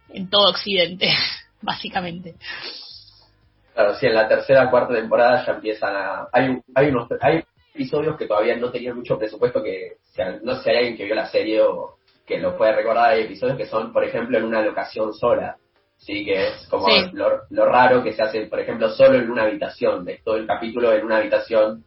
en 0.09 0.29
todo 0.29 0.51
Occidente, 0.51 1.09
básicamente. 1.63 2.35
Claro, 3.75 3.95
sí, 3.95 4.07
en 4.07 4.15
la 4.15 4.27
tercera 4.27 4.69
cuarta 4.71 4.95
temporada 4.95 5.45
ya 5.47 5.53
empiezan 5.53 5.95
a... 5.95 6.29
Hay, 6.33 6.59
hay, 6.75 6.89
unos, 6.89 7.09
hay 7.21 7.45
episodios 7.73 8.17
que 8.17 8.27
todavía 8.27 8.57
no 8.57 8.71
tenían 8.71 8.97
mucho 8.97 9.17
presupuesto, 9.17 9.63
que 9.63 9.99
no 10.43 10.57
sé 10.57 10.63
si 10.65 10.71
hay 10.71 10.77
alguien 10.77 10.97
que 10.97 11.05
vio 11.05 11.15
la 11.15 11.29
serie 11.29 11.63
o 11.63 11.97
que 12.27 12.39
lo 12.39 12.57
puede 12.57 12.73
recordar, 12.73 13.11
hay 13.13 13.23
episodios 13.23 13.57
que 13.57 13.67
son, 13.67 13.93
por 13.93 14.05
ejemplo, 14.05 14.37
en 14.39 14.45
una 14.45 14.63
locación 14.63 15.15
sola, 15.15 15.57
sí, 16.01 16.25
que 16.25 16.49
es 16.49 16.67
como 16.69 16.87
Lo, 17.13 17.67
raro 17.67 18.03
que 18.03 18.13
se 18.13 18.23
hace, 18.23 18.47
por 18.47 18.59
ejemplo, 18.61 18.91
solo 18.91 19.19
en 19.19 19.31
una 19.31 19.45
habitación, 19.45 20.05
de 20.05 20.21
todo 20.25 20.37
el 20.37 20.47
capítulo 20.47 20.93
en 20.93 21.05
una 21.05 21.19
habitación, 21.19 21.85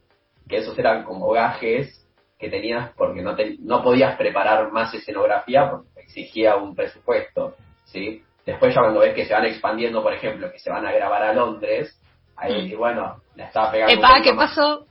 que 0.48 0.58
esos 0.58 0.78
eran 0.78 1.04
como 1.04 1.30
gajes 1.32 2.08
que 2.40 2.50
tenías 2.50 2.92
porque 2.96 3.22
no, 3.22 3.36
te, 3.36 3.58
no 3.60 3.84
podías 3.84 4.18
preparar 4.18 4.72
más 4.72 4.94
escenografía 4.94 5.70
porque 5.70 6.02
exigía 6.02 6.56
un 6.56 6.76
presupuesto, 6.76 7.56
¿sí? 7.86 8.22
Después 8.46 8.76
ya 8.76 8.82
cuando 8.82 9.00
ves 9.00 9.16
que 9.16 9.26
se 9.26 9.34
van 9.34 9.46
expandiendo, 9.46 10.04
por 10.04 10.14
ejemplo, 10.14 10.52
que 10.52 10.60
se 10.60 10.70
van 10.70 10.86
a 10.86 10.92
grabar 10.92 11.24
a 11.24 11.34
Londres, 11.34 11.98
Ahí, 12.36 12.72
y 12.72 12.76
bueno, 12.76 13.22
le 13.36 13.44
estaba 13.44 13.72
pegando. 13.72 13.94
Epa, 13.94 14.22
¿qué 14.24 14.34
pasó? 14.34 14.88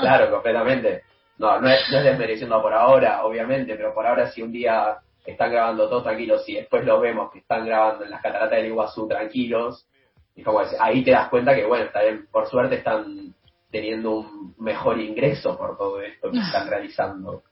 claro, 0.00 0.30
completamente. 0.30 1.02
No, 1.38 1.60
no 1.60 1.68
es, 1.68 1.80
no 1.90 1.98
es 1.98 2.04
desmereciendo 2.04 2.60
por 2.62 2.72
ahora, 2.72 3.24
obviamente, 3.24 3.74
pero 3.76 3.94
por 3.94 4.06
ahora 4.06 4.30
si 4.30 4.42
un 4.42 4.52
día 4.52 4.98
están 5.32 5.50
grabando 5.50 5.88
todos 5.88 6.04
tranquilos 6.04 6.48
y 6.48 6.54
después 6.54 6.84
lo 6.84 7.00
vemos 7.00 7.30
que 7.32 7.40
están 7.40 7.66
grabando 7.66 8.04
en 8.04 8.10
las 8.10 8.22
cataratas 8.22 8.58
del 8.58 8.66
Iguazú 8.66 9.08
tranquilos, 9.08 9.86
y 10.34 10.42
como 10.42 10.60
ahí 10.80 11.02
te 11.02 11.12
das 11.12 11.28
cuenta 11.30 11.54
que, 11.54 11.64
bueno, 11.64 11.86
está 11.86 12.02
bien, 12.02 12.26
por 12.30 12.48
suerte 12.48 12.76
están 12.76 13.34
teniendo 13.70 14.18
un 14.18 14.54
mejor 14.58 15.00
ingreso 15.00 15.56
por 15.56 15.78
todo 15.78 16.00
esto 16.02 16.30
que 16.30 16.38
están 16.38 16.66
realizando. 16.70 17.42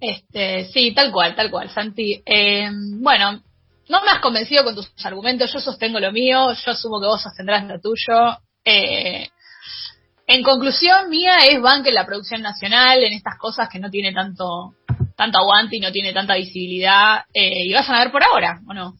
Este, 0.00 0.64
sí, 0.66 0.94
tal 0.94 1.12
cual, 1.12 1.34
tal 1.34 1.50
cual, 1.50 1.68
Santi. 1.70 2.22
Eh, 2.24 2.68
bueno, 2.72 3.42
no 3.88 4.02
me 4.02 4.10
has 4.10 4.20
convencido 4.20 4.64
con 4.64 4.74
tus 4.74 4.92
argumentos, 5.04 5.52
yo 5.52 5.60
sostengo 5.60 5.98
lo 5.98 6.12
mío, 6.12 6.52
yo 6.52 6.70
asumo 6.70 7.00
que 7.00 7.06
vos 7.06 7.22
sostendrás 7.22 7.64
lo 7.66 7.80
tuyo. 7.80 8.38
Eh, 8.64 9.28
en 10.26 10.42
conclusión, 10.42 11.10
mía 11.10 11.38
es 11.48 11.60
banque 11.60 11.90
la 11.92 12.06
producción 12.06 12.42
nacional, 12.42 13.02
en 13.02 13.12
estas 13.12 13.36
cosas 13.38 13.68
que 13.68 13.80
no 13.80 13.90
tiene 13.90 14.12
tanto 14.12 14.74
tanto 15.16 15.38
aguante 15.38 15.76
y 15.76 15.80
no 15.80 15.92
tiene 15.92 16.12
tanta 16.12 16.34
visibilidad, 16.34 17.24
eh, 17.32 17.64
y 17.64 17.72
vas 17.72 17.88
a 17.88 17.98
ver 17.98 18.10
por 18.10 18.22
ahora, 18.24 18.60
¿o 18.68 18.74
no? 18.74 18.94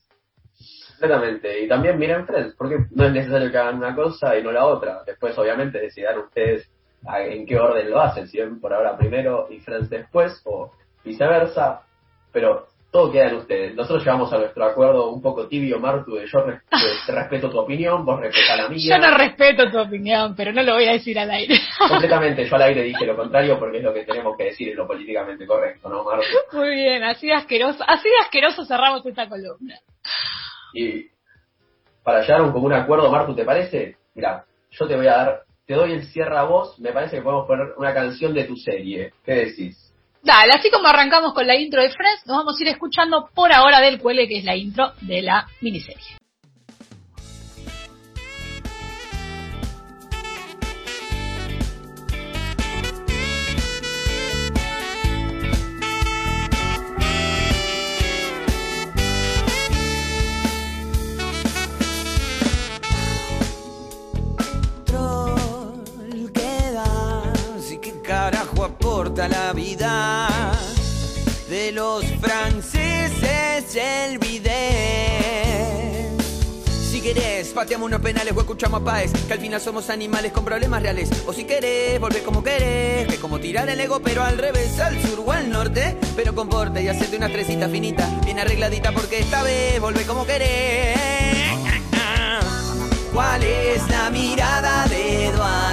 Exactamente, 0.95 1.65
y 1.65 1.69
también 1.69 1.99
miren 1.99 2.27
Friends, 2.27 2.55
porque 2.57 2.77
no 2.93 3.07
es 3.07 3.13
necesario 3.13 3.51
que 3.51 3.59
hagan 3.59 3.79
una 3.79 3.95
cosa 3.95 4.39
y 4.39 4.43
no 4.43 4.53
la 4.53 4.67
otra. 4.67 5.03
Después, 5.05 5.37
obviamente, 5.37 5.81
decidan 5.81 6.19
ustedes 6.19 6.71
en 7.05 7.45
qué 7.45 7.59
orden 7.59 7.91
lo 7.91 8.01
hacen, 8.01 8.29
si 8.29 8.39
ven 8.39 8.61
por 8.61 8.73
ahora 8.73 8.97
primero 8.97 9.49
y 9.51 9.59
Friends 9.59 9.91
después, 9.91 10.41
o 10.45 10.71
viceversa, 11.05 11.83
pero 12.33 12.69
todo 12.93 13.11
queda 13.11 13.29
en 13.29 13.37
ustedes. 13.37 13.75
Nosotros 13.75 14.05
llevamos 14.05 14.31
a 14.35 14.39
nuestro 14.39 14.65
acuerdo 14.67 15.09
un 15.09 15.23
poco 15.23 15.49
tibio, 15.49 15.81
Martu, 15.81 16.15
de 16.15 16.27
yo 16.27 16.45
respeto 17.09 17.51
tu 17.51 17.59
opinión, 17.59 18.05
vos 18.05 18.21
respetas 18.21 18.59
la 18.59 18.69
mía. 18.69 18.97
Yo 18.97 18.99
no 18.99 19.17
respeto 19.17 19.71
tu 19.71 19.81
opinión, 19.81 20.35
pero 20.37 20.53
no 20.53 20.63
lo 20.63 20.75
voy 20.75 20.85
a 20.85 20.93
decir 20.93 21.19
al 21.19 21.31
aire. 21.31 21.57
Completamente, 21.89 22.47
yo 22.47 22.55
al 22.55 22.63
aire 22.63 22.83
dije 22.83 23.07
lo 23.07 23.17
contrario 23.17 23.59
porque 23.59 23.79
es 23.79 23.83
lo 23.85 23.95
que 23.95 24.05
tenemos 24.05 24.37
que 24.37 24.45
decir, 24.45 24.69
es 24.69 24.77
lo 24.77 24.87
políticamente 24.87 25.47
correcto, 25.47 25.89
¿no, 25.89 26.05
Martu? 26.05 26.27
Muy 26.53 26.75
bien, 26.75 27.03
así 27.03 27.29
de 27.29 27.33
asqueroso, 27.33 27.83
así 27.89 28.11
de 28.11 28.17
asqueroso 28.23 28.67
cerramos 28.67 29.05
esta 29.07 29.27
columna. 29.27 29.79
Y 30.75 31.07
para 32.05 32.21
llegar 32.21 32.41
a 32.41 32.45
un 32.45 32.53
común 32.53 32.75
acuerdo, 32.75 33.11
Martu, 33.11 33.35
¿te 33.35 33.45
parece? 33.45 33.97
Mira, 34.15 34.45
yo 34.71 34.87
te 34.87 34.97
voy 34.97 35.07
a 35.07 35.17
dar, 35.17 35.43
te 35.67 35.73
doy 35.73 35.93
el 35.93 36.05
cierre 36.05 36.37
a 36.37 36.43
vos, 36.43 36.79
me 36.79 36.93
parece 36.93 37.17
que 37.17 37.23
podemos 37.23 37.47
poner 37.47 37.69
una 37.79 37.95
canción 37.95 38.35
de 38.35 38.45
tu 38.45 38.55
serie. 38.57 39.15
¿Qué 39.25 39.33
decís? 39.33 39.82
Dale, 40.23 40.53
así 40.53 40.71
como 40.71 40.87
arrancamos 40.87 41.35
con 41.35 41.47
la 41.47 41.57
intro 41.57 41.83
de 41.83 41.91
Friends, 41.91 42.27
nos 42.27 42.37
vamos 42.37 42.57
a 42.59 42.63
ir 42.63 42.69
escuchando 42.69 43.29
por 43.35 43.53
ahora 43.53 43.81
del 43.81 43.99
cuele, 43.99 44.29
que 44.29 44.39
es 44.39 44.45
la 44.45 44.55
intro 44.55 44.93
de 45.01 45.21
la 45.21 45.49
miniserie. 45.61 46.22
La 69.11 69.53
vida 69.53 70.29
de 71.51 71.73
los 71.73 72.05
franceses 72.21 73.75
el 73.75 74.19
bidet. 74.19 74.53
Si 76.89 77.01
querés, 77.01 77.49
pateamos 77.49 77.87
unos 77.89 78.01
penales 78.01 78.33
o 78.37 78.41
escuchamos 78.41 78.81
a 78.81 78.85
Paez, 78.85 79.13
que 79.27 79.33
al 79.33 79.41
final 79.41 79.61
somos 79.61 79.91
animales 79.91 80.31
con 80.31 80.45
problemas 80.45 80.83
reales. 80.83 81.11
O 81.27 81.33
si 81.33 81.43
querés, 81.45 81.99
volvés 81.99 82.23
como 82.23 82.45
querés, 82.45 83.09
que 83.09 83.15
es 83.15 83.21
como 83.21 83.41
tirar 83.41 83.69
el 83.69 83.81
ego, 83.81 84.01
pero 84.01 84.23
al 84.23 84.39
revés, 84.39 84.79
al 84.79 85.03
sur 85.03 85.25
o 85.27 85.33
al 85.33 85.51
norte. 85.51 85.97
Pero 86.15 86.33
comporte 86.33 86.81
y 86.81 86.87
hacerte 86.87 87.17
una 87.17 87.29
tresita 87.29 87.69
finita, 87.69 88.09
bien 88.25 88.39
arregladita, 88.39 88.93
porque 88.93 89.19
esta 89.19 89.43
vez 89.43 89.81
volvés 89.81 90.07
como 90.07 90.25
querés. 90.25 90.97
¿Cuál 93.13 93.43
es 93.43 93.89
la 93.91 94.11
mirada 94.11 94.87
de 94.87 95.27
Eduardo? 95.27 95.72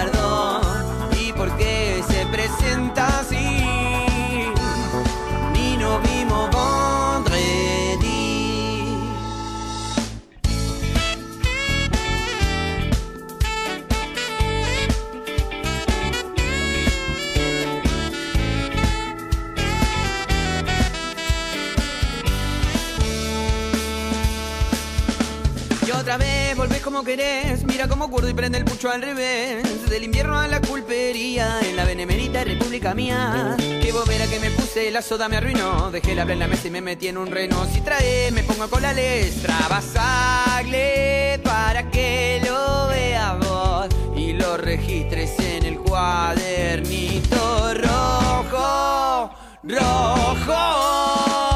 Volvés 26.79 26.81
como 26.81 27.03
querés. 27.03 27.63
Mira 27.65 27.87
cómo 27.87 28.09
curdo 28.09 28.29
y 28.29 28.33
prende 28.33 28.57
el 28.57 28.65
pucho 28.65 28.89
al 28.89 29.01
revés. 29.01 29.89
Del 29.89 30.03
invierno 30.03 30.37
a 30.37 30.47
la 30.47 30.61
culpería, 30.61 31.59
en 31.61 31.75
la 31.75 31.85
benemerita 31.85 32.43
república 32.43 32.93
mía. 32.93 33.55
Qué 33.57 33.91
bobera 33.91 34.27
que 34.27 34.39
me 34.39 34.51
puse, 34.51 34.91
la 34.91 35.01
soda 35.01 35.27
me 35.29 35.37
arruinó. 35.37 35.91
Dejé 35.91 36.15
la 36.15 36.23
en 36.23 36.39
la 36.39 36.47
mesa 36.47 36.67
y 36.67 36.71
me 36.71 36.81
metí 36.81 37.07
en 37.07 37.17
un 37.17 37.27
reno. 37.27 37.65
Si 37.71 37.81
trae, 37.81 38.31
me 38.31 38.43
pongo 38.43 38.69
con 38.69 38.81
la 38.81 38.93
letra. 38.93 39.55
Basagle 39.69 41.39
para 41.43 41.89
que 41.89 42.41
lo 42.45 42.87
veas 42.87 43.39
vos 43.39 43.87
y 44.15 44.33
lo 44.33 44.57
registres 44.57 45.37
en 45.39 45.65
el 45.65 45.79
cuadernito 45.79 47.73
rojo, 47.73 49.31
rojo. 49.63 51.48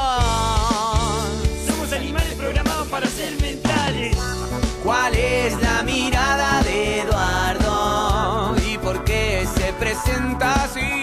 Presenta 9.94 10.64
así? 10.64 11.03